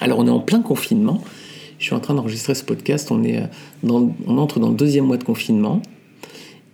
Alors 0.00 0.18
on 0.18 0.26
est 0.26 0.30
en 0.30 0.40
plein 0.40 0.62
confinement. 0.62 1.22
Je 1.78 1.84
suis 1.84 1.94
en 1.94 2.00
train 2.00 2.14
d'enregistrer 2.14 2.54
ce 2.54 2.64
podcast. 2.64 3.10
On, 3.10 3.22
est 3.22 3.38
euh, 3.38 3.46
on 4.26 4.38
entre 4.38 4.60
dans 4.60 4.70
le 4.70 4.76
deuxième 4.76 5.04
mois 5.04 5.18
de 5.18 5.24
confinement. 5.24 5.82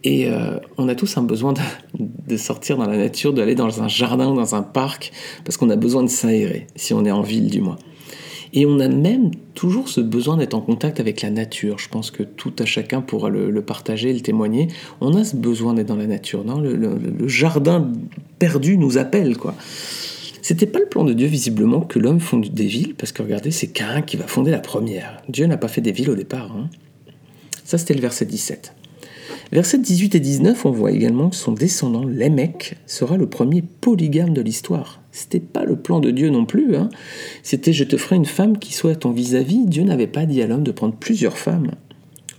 Et 0.04 0.28
euh, 0.28 0.58
on 0.76 0.88
a 0.88 0.94
tous 0.94 1.16
un 1.16 1.22
besoin 1.22 1.54
de, 1.98 2.36
sortir 2.36 2.76
dans 2.76 2.86
la 2.86 2.98
nature, 2.98 3.32
d'aller 3.32 3.54
dans 3.54 3.82
un 3.82 3.88
jardin 3.88 4.30
ou 4.30 4.36
dans 4.36 4.54
un 4.54 4.62
parc, 4.62 5.12
parce 5.44 5.56
qu'on 5.56 5.70
a 5.70 5.76
besoin 5.76 6.02
de 6.02 6.08
s'aérer, 6.08 6.66
si 6.76 6.92
on 6.92 7.06
est 7.06 7.10
en 7.10 7.22
ville 7.22 7.50
du 7.50 7.62
moins. 7.62 7.78
Et 8.52 8.66
on 8.66 8.78
a 8.78 8.86
même 8.86 9.30
toujours 9.54 9.88
ce 9.88 10.00
besoin 10.00 10.36
d'être 10.36 10.54
en 10.54 10.60
contact 10.60 11.00
avec 11.00 11.22
la 11.22 11.30
nature. 11.30 11.78
Je 11.78 11.88
pense 11.88 12.12
que 12.12 12.22
tout 12.22 12.52
à 12.58 12.66
chacun 12.66 13.00
pourra 13.00 13.28
le, 13.28 13.62
partager, 13.62 14.12
le 14.12 14.20
témoigner. 14.20 14.68
On 15.00 15.16
a 15.16 15.24
ce 15.24 15.34
besoin 15.34 15.74
d'être 15.74 15.88
dans 15.88 15.96
la 15.96 16.06
nature. 16.06 16.44
Non? 16.44 16.60
Le, 16.60 16.76
le, 16.76 17.28
jardin 17.28 17.90
perdu 18.38 18.78
nous 18.78 18.96
appelle, 18.96 19.36
quoi. 19.36 19.54
C'était 20.40 20.66
pas 20.66 20.78
le 20.78 20.86
plan 20.86 21.04
de 21.04 21.14
Dieu, 21.14 21.26
visiblement, 21.26 21.80
que 21.80 21.98
l'homme 21.98 22.20
fonde 22.20 22.46
des 22.50 22.66
villes, 22.66 22.94
parce 22.94 23.10
que 23.10 23.22
regardez, 23.22 23.50
c'est 23.50 23.68
Cain 23.68 24.02
qui 24.02 24.18
va 24.18 24.26
fonder 24.26 24.50
la 24.50 24.60
première. 24.60 25.22
Dieu 25.28 25.46
n'a 25.46 25.56
pas 25.56 25.68
fait 25.68 25.80
des 25.80 25.90
villes 25.90 26.10
au 26.10 26.14
départ. 26.14 26.52
Hein. 26.54 26.68
Ça, 27.64 27.78
c'était 27.78 27.94
le 27.94 28.02
verset 28.02 28.26
17. 28.26 28.74
Versets 29.54 29.78
18 29.78 30.16
et 30.16 30.20
19, 30.20 30.66
on 30.66 30.72
voit 30.72 30.90
également 30.90 31.30
que 31.30 31.36
son 31.36 31.52
descendant, 31.52 32.04
Lémec, 32.04 32.76
sera 32.86 33.16
le 33.16 33.28
premier 33.28 33.62
polygame 33.62 34.34
de 34.34 34.40
l'histoire. 34.40 35.00
C'était 35.12 35.38
pas 35.38 35.64
le 35.64 35.76
plan 35.76 36.00
de 36.00 36.10
Dieu 36.10 36.28
non 36.28 36.44
plus. 36.44 36.74
Hein. 36.74 36.88
C'était 37.44 37.72
je 37.72 37.84
te 37.84 37.96
ferai 37.96 38.16
une 38.16 38.24
femme 38.24 38.58
qui 38.58 38.72
soit 38.72 38.96
ton 38.96 39.12
vis-à-vis. 39.12 39.64
Dieu 39.66 39.84
n'avait 39.84 40.08
pas 40.08 40.26
dit 40.26 40.42
à 40.42 40.48
l'homme 40.48 40.64
de 40.64 40.72
prendre 40.72 40.96
plusieurs 40.96 41.38
femmes. 41.38 41.70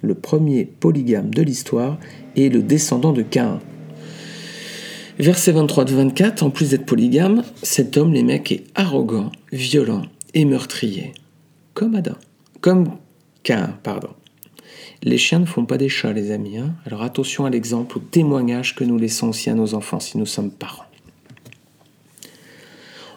Le 0.02 0.14
premier 0.14 0.66
polygame 0.66 1.34
de 1.34 1.42
l'histoire 1.42 1.98
est 2.36 2.50
le 2.50 2.62
descendant 2.62 3.14
de 3.14 3.22
Cain. 3.22 3.62
Verset 5.18 5.54
23-24, 5.54 6.44
en 6.44 6.50
plus 6.50 6.72
d'être 6.72 6.86
polygame, 6.86 7.44
cet 7.64 7.96
homme, 7.96 8.12
Lémec, 8.12 8.52
est 8.52 8.66
arrogant, 8.76 9.32
violent 9.54 10.02
et 10.34 10.44
meurtrier. 10.44 11.14
Comme 11.76 11.96
Adam. 11.96 12.18
Comme 12.60 12.90
Cain, 13.44 13.80
pardon. 13.84 14.10
Les 15.06 15.20
chiens 15.20 15.38
ne 15.38 15.46
font 15.46 15.66
pas 15.66 15.78
des 15.78 15.88
chats, 15.88 16.14
les 16.14 16.32
amis. 16.32 16.58
Hein. 16.58 16.74
Alors 16.88 17.04
attention 17.04 17.46
à 17.46 17.52
l'exemple, 17.52 18.00
au 18.00 18.02
témoignage 18.02 18.76
que 18.76 18.84
nous 18.84 18.98
laissons 18.98 19.30
aussi 19.30 19.52
à 19.52 19.54
nos 19.54 19.76
enfants 19.76 20.00
si 20.00 20.18
nous 20.18 20.26
sommes 20.26 20.50
parents. 20.50 20.86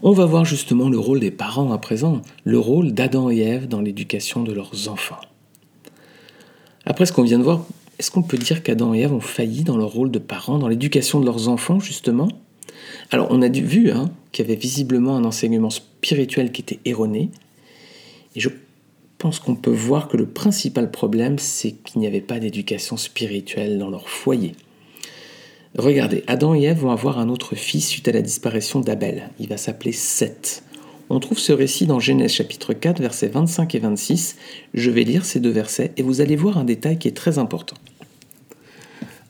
On 0.02 0.12
va 0.12 0.26
voir 0.26 0.45
justement 0.45 0.90
le 0.90 0.99
rôle 0.99 1.18
des 1.18 1.30
parents 1.30 1.73
à 1.73 1.78
présent, 1.78 2.21
le 2.45 2.59
rôle 2.59 2.92
d'Adam 2.92 3.30
et 3.30 3.38
Ève 3.38 3.68
dans 3.68 3.80
l'éducation 3.80 4.45
de 4.45 4.52
leurs 4.52 4.90
enfants. 4.90 5.21
Après 6.85 7.07
ce 7.07 7.12
qu'on 7.12 7.23
vient 7.23 7.38
de 7.38 7.45
voir, 7.45 7.64
est-ce 7.98 8.11
qu'on 8.11 8.22
peut 8.22 8.37
dire 8.37 8.62
qu'Adam 8.62 8.92
et 8.92 9.01
Ève 9.01 9.14
ont 9.14 9.20
failli 9.20 9.64
dans 9.64 9.79
leur 9.79 9.88
rôle 9.88 10.11
de 10.11 10.18
parents, 10.18 10.59
dans 10.59 10.68
l'éducation 10.68 11.20
de 11.20 11.24
leurs 11.24 11.48
enfants 11.48 11.81
justement? 11.81 12.29
Alors 13.11 13.29
on 13.31 13.40
a 13.40 13.48
vu 13.48 13.90
hein, 13.90 14.11
qu'il 14.31 14.46
y 14.46 14.48
avait 14.48 14.61
visiblement 14.61 15.16
un 15.16 15.24
enseignement 15.24 15.70
spirituel 15.70 16.53
qui 16.53 16.61
était 16.61 16.81
erroné, 16.85 17.31
et 18.37 18.40
je 18.40 18.51
pense 19.18 19.40
qu'on 19.40 19.57
peut 19.57 19.70
voir 19.70 20.09
que 20.09 20.16
le 20.16 20.26
principal 20.26 20.90
problème, 20.90 21.38
c'est 21.38 21.72
qu'il 21.72 22.00
n'y 22.00 22.07
avait 22.07 22.20
pas 22.20 22.38
d'éducation 22.38 22.96
spirituelle 22.96 23.78
dans 23.78 23.90
leur 23.90 24.09
foyer. 24.09 24.54
Regardez, 25.76 26.24
Adam 26.26 26.54
et 26.54 26.62
Ève 26.62 26.78
vont 26.78 26.90
avoir 26.90 27.18
un 27.18 27.28
autre 27.28 27.54
fils 27.54 27.87
suite 27.88 28.09
à 28.09 28.12
la 28.12 28.22
disparition 28.22 28.81
d'Abel. 28.81 29.31
Il 29.38 29.48
va 29.48 29.57
s'appeler 29.57 29.92
Seth. 29.92 30.62
On 31.11 31.20
trouve 31.20 31.38
ce 31.38 31.52
récit 31.52 31.87
dans 31.87 32.00
Genèse 32.00 32.33
chapitre 32.33 32.74
4, 32.74 33.00
versets 33.00 33.28
25 33.28 33.74
et 33.74 33.78
26. 33.78 34.37
Je 34.74 34.90
vais 34.90 35.04
lire 35.04 35.24
ces 35.24 35.40
deux 35.40 35.50
versets 35.50 35.92
et 35.96 36.02
vous 36.02 36.20
allez 36.20 36.37
voir 36.37 36.59
un 36.59 36.64
détail 36.64 36.98
qui 36.98 37.09
est 37.09 37.16
très 37.16 37.38
important. 37.38 37.76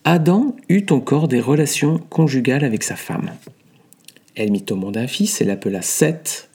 Adam 0.04 0.56
eut 0.68 0.86
encore 0.90 1.28
des 1.28 1.40
relations 1.40 1.98
conjugales 1.98 2.64
avec 2.64 2.82
sa 2.82 2.96
femme. 2.96 3.30
Elle 4.34 4.50
mit 4.50 4.64
au 4.70 4.76
monde 4.76 4.96
un 4.96 5.06
fils 5.06 5.40
et 5.40 5.44
l'appela 5.44 5.82
Seth, 5.82 6.48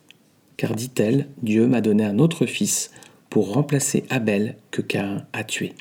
car 0.58 0.76
dit-elle, 0.76 1.28
Dieu 1.42 1.68
m'a 1.68 1.82
donné 1.82 2.04
un 2.04 2.20
autre 2.20 2.46
fils 2.46 2.92
pour 3.34 3.52
remplacer 3.52 4.04
Abel 4.12 4.58
que 4.70 4.84
Caïn 4.84 5.26
a 5.34 5.44
tué. 5.44 5.74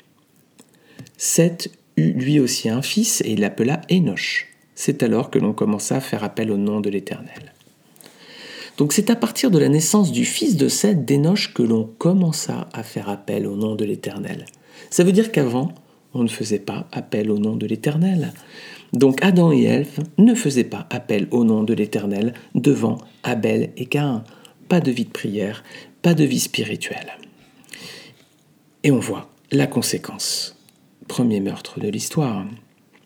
Seth 1.17 1.69
eut 1.97 2.13
lui 2.13 2.39
aussi 2.39 2.67
un 2.67 2.81
fils 2.81 3.21
et 3.21 3.33
il 3.33 3.41
l'appela 3.41 3.81
Enoch. 3.91 4.47
C'est 4.73 5.03
alors 5.03 5.29
que 5.29 5.37
l'on 5.37 5.53
commença 5.53 5.97
à 5.97 6.01
faire 6.01 6.23
appel 6.23 6.49
au 6.49 6.57
nom 6.57 6.81
de 6.81 6.89
l'Éternel. 6.89 7.53
Donc 8.79 8.91
c'est 8.91 9.11
à 9.11 9.15
partir 9.15 9.51
de 9.51 9.59
la 9.59 9.69
naissance 9.69 10.11
du 10.11 10.25
fils 10.25 10.57
de 10.57 10.67
Seth, 10.67 11.05
d'Enoch, 11.05 11.53
que 11.53 11.61
l'on 11.61 11.83
commença 11.99 12.69
à 12.73 12.81
faire 12.81 13.07
appel 13.07 13.45
au 13.45 13.55
nom 13.55 13.75
de 13.75 13.85
l'Éternel. 13.85 14.47
Ça 14.89 15.03
veut 15.03 15.11
dire 15.11 15.31
qu'avant, 15.31 15.75
on 16.15 16.23
ne 16.23 16.29
faisait 16.29 16.57
pas 16.57 16.87
appel 16.91 17.29
au 17.29 17.37
nom 17.37 17.55
de 17.55 17.67
l'Éternel. 17.67 18.33
Donc 18.93 19.23
Adam 19.23 19.51
et 19.51 19.65
Ève 19.65 19.99
ne 20.17 20.33
faisaient 20.33 20.63
pas 20.63 20.87
appel 20.89 21.27
au 21.29 21.43
nom 21.43 21.61
de 21.61 21.75
l'Éternel 21.75 22.33
devant 22.55 22.97
Abel 23.21 23.73
et 23.77 23.85
Caïn. 23.85 24.23
Pas 24.69 24.79
de 24.79 24.89
vie 24.89 25.05
de 25.05 25.11
prière, 25.11 25.63
pas 26.01 26.15
de 26.15 26.23
vie 26.23 26.39
spirituelle. 26.39 27.13
Et 28.85 28.91
on 28.91 28.99
voit 28.99 29.29
la 29.49 29.65
conséquence. 29.65 30.57
Premier 31.07 31.39
meurtre 31.39 31.79
de 31.79 31.87
l'histoire. 31.87 32.45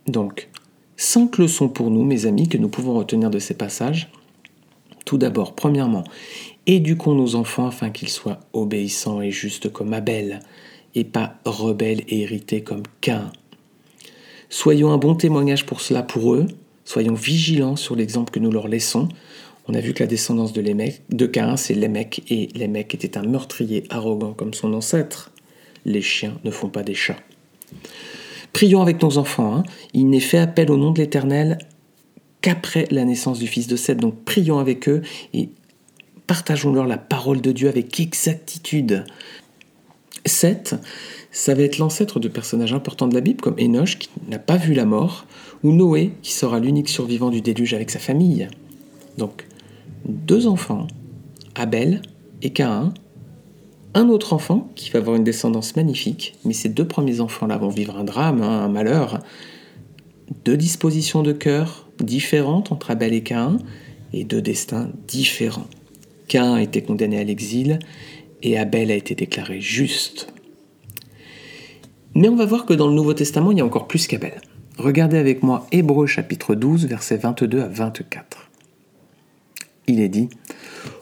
Donc, 0.08 0.50
cinq 0.96 1.38
leçons 1.38 1.70
pour 1.70 1.92
nous, 1.92 2.04
mes 2.04 2.26
amis, 2.26 2.50
que 2.50 2.58
nous 2.58 2.68
pouvons 2.68 2.96
retenir 2.96 3.30
de 3.30 3.38
ces 3.38 3.54
passages. 3.54 4.10
Tout 5.06 5.20
d'abord, 5.20 5.54
premièrement, 5.54 6.04
éduquons 6.66 7.14
nos 7.14 7.36
enfants 7.36 7.68
afin 7.68 7.92
qu'ils 7.92 8.10
soient 8.10 8.40
obéissants 8.54 9.22
et 9.22 9.30
justes 9.30 9.72
comme 9.72 9.94
Abel, 9.94 10.40
et 10.96 11.04
pas 11.04 11.36
rebelles 11.46 12.02
et 12.08 12.22
irrités 12.22 12.64
comme 12.64 12.84
Cain. 13.00 13.32
Soyons 14.50 14.92
un 14.92 14.98
bon 14.98 15.14
témoignage 15.14 15.68
pour 15.68 15.82
cela 15.82 16.02
pour 16.02 16.34
eux, 16.34 16.48
soyons 16.86 17.14
vigilants 17.14 17.76
sur 17.76 17.96
l'exemple 17.96 18.32
que 18.32 18.40
nous 18.40 18.52
leur 18.52 18.68
laissons. 18.68 19.10
On 19.68 19.76
a 19.76 19.80
vu 19.80 19.94
que 19.94 20.02
la 20.02 20.08
descendance 20.08 20.54
de, 20.54 20.64
de 20.64 21.26
Cain, 21.28 21.56
c'est 21.56 21.76
Lémec, 21.76 22.24
et 22.32 22.48
Lémec 22.56 22.96
était 22.96 23.16
un 23.16 23.24
meurtrier 23.24 23.84
arrogant 23.92 24.34
comme 24.34 24.56
son 24.56 24.74
ancêtre 24.74 25.32
les 25.88 26.02
chiens 26.02 26.38
ne 26.44 26.52
font 26.52 26.70
pas 26.70 26.84
des 26.84 26.94
chats. 26.94 27.18
Prions 28.54 28.82
avec 28.82 29.02
nos 29.02 29.18
enfants. 29.18 29.56
Hein. 29.56 29.64
Il 29.94 30.10
n'est 30.10 30.20
fait 30.20 30.38
appel 30.38 30.70
au 30.70 30.78
nom 30.78 30.92
de 30.92 31.00
l'Éternel 31.00 31.58
qu'après 32.42 32.88
la 32.92 33.06
naissance 33.06 33.40
du 33.40 33.48
fils 33.48 33.68
de 33.68 33.76
Seth. 33.76 33.98
Donc 33.98 34.24
prions 34.24 34.60
avec 34.60 34.88
eux 34.88 35.02
et 35.34 35.50
partageons-leur 36.28 36.86
la 36.86 36.98
parole 36.98 37.42
de 37.42 37.52
Dieu 37.52 37.70
avec 37.70 38.00
exactitude. 38.00 39.06
Seth, 40.26 40.76
ça 41.32 41.54
va 41.54 41.64
être 41.64 41.78
l'ancêtre 41.78 42.20
de 42.20 42.28
personnages 42.28 42.74
importants 42.74 43.08
de 43.08 43.14
la 43.14 43.22
Bible, 43.22 43.40
comme 43.42 43.56
Enoch, 43.60 43.98
qui 43.98 44.10
n'a 44.28 44.40
pas 44.40 44.58
vu 44.58 44.74
la 44.74 44.86
mort, 44.86 45.26
ou 45.64 45.72
Noé, 45.72 46.12
qui 46.22 46.34
sera 46.34 46.60
l'unique 46.60 46.90
survivant 46.90 47.30
du 47.30 47.42
déluge 47.42 47.74
avec 47.74 47.90
sa 47.90 48.00
famille. 48.00 48.50
Donc, 49.18 49.48
deux 50.06 50.48
enfants, 50.48 50.88
Abel 51.56 52.02
et 52.42 52.50
Caïn, 52.52 52.94
un 53.94 54.10
autre 54.10 54.34
enfant 54.34 54.70
qui 54.76 54.90
va 54.90 55.00
avoir 55.00 55.16
une 55.16 55.24
descendance 55.24 55.76
magnifique, 55.76 56.36
mais 56.46 56.54
ces 56.54 56.70
deux 56.70 56.88
premiers 56.88 57.20
enfants-là 57.20 57.58
vont 57.58 57.70
vivre 57.70 57.98
un 57.98 58.04
drame, 58.04 58.42
hein, 58.42 58.64
un 58.64 58.70
malheur. 58.70 59.20
Deux 60.46 60.58
dispositions 60.58 61.24
de 61.24 61.32
cœur 61.32 61.88
différentes 62.00 62.72
entre 62.72 62.92
Abel 62.92 63.14
et 63.14 63.24
Caïn, 63.24 63.58
et 64.14 64.24
deux 64.24 64.42
destins 64.42 64.90
différents. 65.08 65.68
Caïn 66.28 66.56
a 66.56 66.62
été 66.62 66.82
condamné 66.82 67.20
à 67.20 67.24
l'exil, 67.24 67.80
et 68.44 68.58
Abel 68.58 68.92
a 68.92 68.96
été 68.96 69.16
déclaré 69.16 69.62
juste. 69.62 70.32
Mais 72.14 72.30
on 72.30 72.36
va 72.36 72.46
voir 72.46 72.66
que 72.66 72.74
dans 72.74 72.88
le 72.88 72.94
Nouveau 72.94 73.14
Testament, 73.14 73.52
il 73.52 73.58
y 73.58 73.62
a 73.62 73.66
encore 73.66 73.88
plus 73.88 74.08
qu'Abel. 74.08 74.42
Regardez 74.78 75.18
avec 75.18 75.44
moi 75.44 75.66
Hébreu 75.72 76.06
chapitre 76.06 76.56
12, 76.56 76.86
versets 76.86 77.18
22 77.18 77.62
à 77.62 77.68
24. 77.68 78.50
Il 79.88 80.00
est 80.00 80.10
dit, 80.10 80.30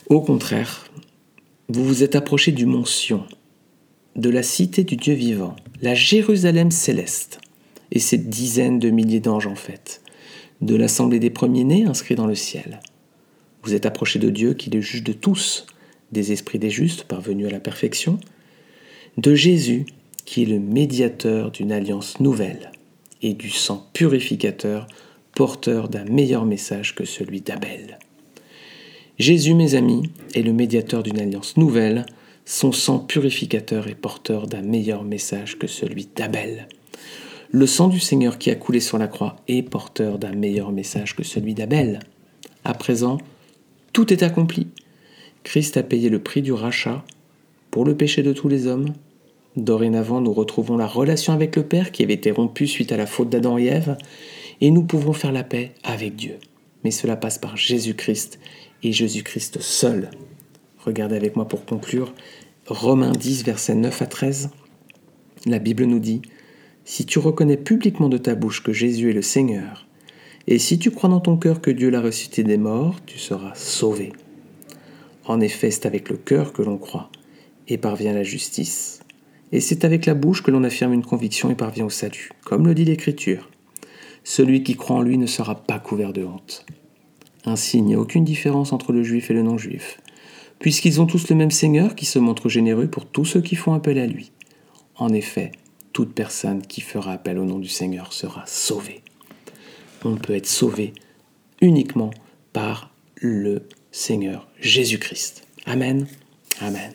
Au 0.10 0.22
contraire, 0.22 0.86
vous 1.68 1.84
vous 1.84 2.04
êtes 2.04 2.16
approché 2.16 2.52
du 2.52 2.68
mont 2.68 2.86
Sion, 2.86 3.24
de 4.16 4.30
la 4.30 4.44
cité 4.44 4.84
du 4.84 4.98
Dieu 4.98 5.16
vivant, 5.16 5.56
la 5.82 5.96
Jérusalem 5.96 6.70
céleste, 6.70 7.40
et 7.92 8.00
ses 8.00 8.18
dizaines 8.18 8.80
de 8.80 8.92
milliers 8.92 9.20
d'anges 9.20 9.48
en 9.48 9.56
fait, 9.56 10.02
de 10.62 10.76
l'assemblée 10.76 11.20
des 11.20 11.32
premiers-nés 11.32 11.86
inscrits 11.86 12.16
dans 12.16 12.28
le 12.28 12.36
ciel. 12.36 12.80
Vous 13.64 13.74
êtes 13.74 13.88
approché 13.88 14.20
de 14.20 14.30
Dieu 14.30 14.54
qui 14.54 14.70
est 14.70 14.74
le 14.74 14.82
juge 14.82 15.04
de 15.04 15.14
tous, 15.14 15.66
des 16.12 16.32
esprits 16.32 16.60
des 16.60 16.70
justes 16.70 17.06
parvenus 17.06 17.48
à 17.48 17.52
la 17.52 17.60
perfection, 17.60 18.20
de 19.18 19.34
Jésus 19.34 19.88
qui 20.26 20.44
est 20.44 20.48
le 20.48 20.60
médiateur 20.60 21.50
d'une 21.50 21.72
alliance 21.72 22.20
nouvelle 22.20 22.72
et 23.22 23.34
du 23.34 23.50
sang 23.50 23.88
purificateur 23.94 24.88
porteur 25.34 25.90
d'un 25.90 26.06
meilleur 26.06 26.46
message 26.46 26.94
que 26.94 27.06
celui 27.06 27.42
d'Abel. 27.42 27.98
Jésus, 29.18 29.54
mes 29.54 29.76
amis, 29.76 30.10
est 30.34 30.42
le 30.42 30.52
médiateur 30.52 31.02
d'une 31.02 31.20
alliance 31.20 31.56
nouvelle, 31.56 32.06
son 32.44 32.74
sang 32.74 33.00
purificateur 33.00 33.88
est 33.88 33.96
porteur 33.96 34.46
d'un 34.46 34.62
meilleur 34.62 35.04
message 35.04 35.58
que 35.58 35.68
celui 35.68 36.10
d'Abel. 36.14 36.68
Le 37.50 37.66
sang 37.66 37.88
du 37.88 38.02
Seigneur 38.02 38.38
qui 38.38 38.52
a 38.52 38.56
coulé 38.56 38.82
sur 38.82 38.98
la 38.98 39.08
croix 39.08 39.38
est 39.48 39.62
porteur 39.64 40.20
d'un 40.20 40.36
meilleur 40.36 40.74
message 40.74 41.16
que 41.16 41.24
celui 41.24 41.54
d'Abel. 41.54 42.00
À 42.66 42.74
présent, 42.74 43.18
tout 43.94 44.12
est 44.12 44.22
accompli. 44.22 44.68
Christ 45.44 45.78
a 45.78 45.84
payé 45.84 46.10
le 46.10 46.20
prix 46.20 46.42
du 46.42 46.52
rachat 46.52 47.06
pour 47.72 47.86
le 47.86 47.96
péché 47.96 48.22
de 48.22 48.34
tous 48.34 48.50
les 48.50 48.68
hommes. 48.68 48.94
Dorénavant, 49.56 50.20
nous 50.20 50.34
retrouvons 50.34 50.76
la 50.76 50.88
relation 50.88 51.32
avec 51.32 51.56
le 51.56 51.64
Père 51.64 51.94
qui 51.94 52.04
avait 52.04 52.16
été 52.16 52.32
rompue 52.32 52.68
suite 52.68 52.92
à 52.92 52.98
la 52.98 53.06
faute 53.06 53.30
d'Adam 53.30 53.58
et 53.58 53.68
Ève, 53.68 53.98
et 54.60 54.72
nous 54.72 54.84
pouvons 54.84 55.14
faire 55.14 55.32
la 55.32 55.44
paix 55.44 55.72
avec 55.84 56.18
Dieu. 56.18 56.38
Mais 56.84 56.92
cela 56.92 57.16
passe 57.16 57.38
par 57.38 57.56
Jésus-Christ 57.56 58.40
et 58.86 58.92
Jésus-Christ 58.92 59.60
seul. 59.62 60.12
Regardez 60.78 61.16
avec 61.16 61.36
moi 61.36 61.48
pour 61.48 61.66
conclure 61.66 62.14
Romains 62.68 63.12
10, 63.12 63.44
versets 63.44 63.74
9 63.74 64.02
à 64.02 64.06
13. 64.06 64.50
La 65.48 65.58
Bible 65.58 65.86
nous 65.86 66.00
dit 66.00 66.22
Si 66.84 67.06
tu 67.06 67.18
reconnais 67.18 67.58
publiquement 67.58 68.10
de 68.10 68.20
ta 68.20 68.36
bouche 68.36 68.62
que 68.62 68.74
Jésus 68.74 69.10
est 69.10 69.14
le 69.14 69.24
Seigneur, 69.24 69.88
et 70.48 70.60
si 70.60 70.78
tu 70.78 70.92
crois 70.92 71.10
dans 71.10 71.20
ton 71.20 71.38
cœur 71.38 71.62
que 71.62 71.72
Dieu 71.72 71.90
l'a 71.90 72.00
ressuscité 72.00 72.44
des 72.44 72.58
morts, 72.58 72.98
tu 73.08 73.18
seras 73.18 73.56
sauvé. 73.56 74.14
En 75.26 75.42
effet, 75.42 75.72
c'est 75.72 75.88
avec 75.88 76.10
le 76.10 76.18
cœur 76.18 76.54
que 76.54 76.62
l'on 76.62 76.78
croit 76.78 77.10
et 77.68 77.80
parvient 77.80 78.12
à 78.12 78.16
la 78.16 78.24
justice. 78.24 79.00
Et 79.52 79.62
c'est 79.62 79.84
avec 79.84 80.06
la 80.06 80.14
bouche 80.14 80.44
que 80.44 80.52
l'on 80.52 80.64
affirme 80.64 80.94
une 80.94 81.06
conviction 81.06 81.50
et 81.50 81.56
parvient 81.56 81.86
au 81.86 81.90
salut, 81.90 82.30
comme 82.44 82.68
le 82.68 82.76
dit 82.76 82.86
l'Écriture. 82.86 83.50
Celui 84.24 84.62
qui 84.62 84.76
croit 84.76 84.98
en 84.98 85.02
lui 85.02 85.18
ne 85.18 85.26
sera 85.26 85.56
pas 85.56 85.80
couvert 85.80 86.14
de 86.14 86.24
honte. 86.24 86.68
Ainsi, 87.46 87.78
il 87.78 87.86
n'y 87.86 87.96
a 87.96 88.00
aucune 88.00 88.24
différence 88.24 88.74
entre 88.74 88.92
le 88.92 89.04
juif 89.04 89.30
et 89.30 89.34
le 89.34 89.44
non-juif, 89.44 90.00
puisqu'ils 90.60 91.00
ont 91.00 91.06
tous 91.06 91.30
le 91.30 91.36
même 91.36 91.52
Seigneur 91.52 91.96
qui 91.96 92.06
se 92.06 92.20
montre 92.20 92.50
généreux 92.50 92.88
pour 92.88 93.06
tous 93.06 93.26
ceux 93.26 93.42
qui 93.42 93.56
font 93.56 93.74
appel 93.74 94.00
à 94.00 94.08
lui. 94.08 94.32
En 94.96 95.14
effet, 95.14 95.52
toute 95.94 96.14
personne 96.14 96.62
qui 96.62 96.82
fera 96.82 97.14
appel 97.14 97.38
au 97.38 97.46
nom 97.46 97.60
du 97.60 97.70
Seigneur 97.70 98.14
sera 98.14 98.44
sauvée. 98.48 99.02
On 100.04 100.16
peut 100.16 100.36
être 100.36 100.48
sauvé 100.48 100.94
uniquement 101.62 102.12
par 102.54 102.92
le 103.16 103.64
Seigneur 103.92 104.48
Jésus-Christ. 104.60 105.48
Amen. 105.66 106.08
Amen. 106.62 106.92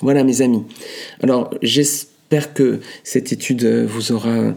Voilà 0.00 0.24
mes 0.24 0.42
amis. 0.42 0.64
Alors 1.22 1.50
j'espère 1.62 2.54
que 2.54 2.80
cette 3.04 3.32
étude 3.32 3.64
vous 3.64 4.12
aura 4.12 4.30
euh, 4.30 4.54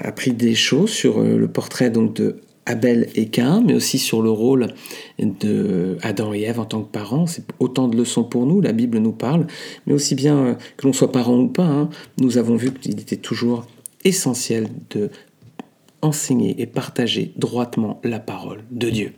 appris 0.00 0.32
des 0.32 0.54
choses 0.54 0.90
sur 0.90 1.18
euh, 1.20 1.36
le 1.36 1.48
portrait 1.48 1.90
donc 1.90 2.14
de 2.14 2.40
Abel 2.68 3.08
et 3.14 3.26
Cain, 3.26 3.62
mais 3.66 3.74
aussi 3.74 3.98
sur 3.98 4.22
le 4.22 4.30
rôle 4.30 4.68
de 5.18 5.96
Adam 6.02 6.34
et 6.34 6.42
Ève 6.42 6.60
en 6.60 6.66
tant 6.66 6.82
que 6.82 6.90
parents. 6.90 7.26
C'est 7.26 7.44
autant 7.58 7.88
de 7.88 7.96
leçons 7.96 8.24
pour 8.24 8.46
nous, 8.46 8.60
la 8.60 8.72
Bible 8.72 8.98
nous 8.98 9.12
parle, 9.12 9.46
mais 9.86 9.94
aussi 9.94 10.14
bien 10.14 10.36
euh, 10.36 10.54
que 10.76 10.86
l'on 10.86 10.92
soit 10.92 11.10
parent 11.10 11.38
ou 11.38 11.48
pas, 11.48 11.66
hein, 11.66 11.88
nous 12.18 12.36
avons 12.38 12.56
vu 12.56 12.72
qu'il 12.72 13.00
était 13.00 13.16
toujours 13.16 13.66
essentiel 14.04 14.68
de 14.90 15.10
enseigner 16.02 16.60
et 16.60 16.66
partager 16.66 17.32
droitement 17.36 18.00
la 18.04 18.20
parole 18.20 18.62
de 18.70 18.90
Dieu. 18.90 19.12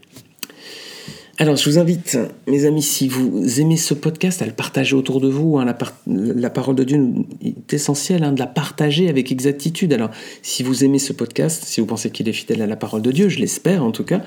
Alors, 1.40 1.56
je 1.56 1.70
vous 1.70 1.78
invite, 1.78 2.18
mes 2.46 2.66
amis, 2.66 2.82
si 2.82 3.08
vous 3.08 3.60
aimez 3.60 3.78
ce 3.78 3.94
podcast, 3.94 4.42
à 4.42 4.44
le 4.44 4.52
partager 4.52 4.94
autour 4.94 5.22
de 5.22 5.28
vous. 5.28 5.56
Hein, 5.56 5.64
la, 6.06 6.50
parole 6.50 6.74
de 6.74 6.84
Dieu 6.84 7.00
est 7.42 7.72
essentielle, 7.72 8.24
hein, 8.24 8.32
de 8.32 8.38
la 8.38 8.46
partager 8.46 9.08
avec 9.08 9.32
exactitude. 9.32 9.94
Alors, 9.94 10.10
si 10.42 10.62
vous 10.62 10.84
aimez 10.84 10.98
ce 10.98 11.14
podcast, 11.14 11.64
si 11.64 11.80
vous 11.80 11.86
pensez 11.86 12.10
qu'il 12.10 12.28
est 12.28 12.34
fidèle 12.34 12.60
à 12.60 12.66
la 12.66 12.76
parole 12.76 13.00
de 13.00 13.10
Dieu, 13.10 13.30
je 13.30 13.38
l'espère 13.38 13.82
en 13.82 13.90
tout 13.90 14.04
cas, 14.04 14.20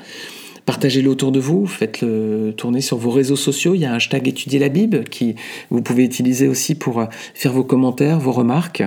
partagez-le 0.66 1.08
autour 1.08 1.32
de 1.32 1.40
vous, 1.40 1.68
faites-le 1.68 2.52
tourner 2.58 2.82
sur 2.82 2.98
vos 2.98 3.12
réseaux 3.12 3.36
sociaux. 3.36 3.76
Il 3.76 3.82
y 3.82 3.86
a 3.86 3.92
un 3.92 3.98
hashtag 3.98 4.28
étudier 4.28 4.58
la 4.58 4.70
Bible 4.70 5.04
qui 5.04 5.36
vous 5.70 5.84
pouvez 5.84 6.06
utiliser 6.06 6.48
aussi 6.48 6.74
pour 6.74 7.00
euh, 7.00 7.06
faire 7.36 7.54
vos 7.54 7.64
commentaires, 7.64 8.20
vos 8.20 8.32
remarques 8.32 8.82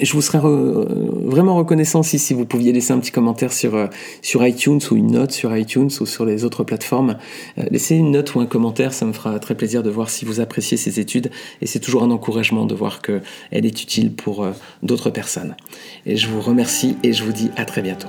je 0.00 0.12
vous 0.12 0.20
serais 0.20 0.38
vraiment 0.38 1.56
reconnaissant 1.56 2.02
si, 2.02 2.34
vous 2.34 2.44
pouviez 2.44 2.72
laisser 2.72 2.92
un 2.92 2.98
petit 2.98 3.12
commentaire 3.12 3.52
sur, 3.52 3.74
euh, 3.74 3.86
sur 4.22 4.46
iTunes 4.46 4.80
ou 4.90 4.96
une 4.96 5.12
note 5.12 5.32
sur 5.32 5.56
iTunes 5.56 5.90
ou 6.00 6.06
sur 6.06 6.24
les 6.24 6.44
autres 6.44 6.64
plateformes. 6.64 7.16
Euh, 7.58 7.64
laissez 7.70 7.96
une 7.96 8.10
note 8.10 8.34
ou 8.34 8.40
un 8.40 8.46
commentaire, 8.46 8.92
ça 8.92 9.06
me 9.06 9.12
fera 9.12 9.38
très 9.38 9.54
plaisir 9.54 9.82
de 9.82 9.90
voir 9.90 10.10
si 10.10 10.24
vous 10.24 10.40
appréciez 10.40 10.76
ces 10.76 11.00
études 11.00 11.30
et 11.60 11.66
c'est 11.66 11.80
toujours 11.80 12.02
un 12.02 12.10
encouragement 12.10 12.66
de 12.66 12.74
voir 12.74 13.00
qu'elle 13.00 13.22
est 13.52 13.82
utile 13.82 14.12
pour 14.12 14.44
euh, 14.44 14.52
d'autres 14.82 15.10
personnes. 15.10 15.56
Et 16.04 16.16
je 16.16 16.28
vous 16.28 16.40
remercie 16.40 16.96
et 17.02 17.12
je 17.12 17.24
vous 17.24 17.32
dis 17.32 17.50
à 17.56 17.64
très 17.64 17.82
bientôt. 17.82 18.08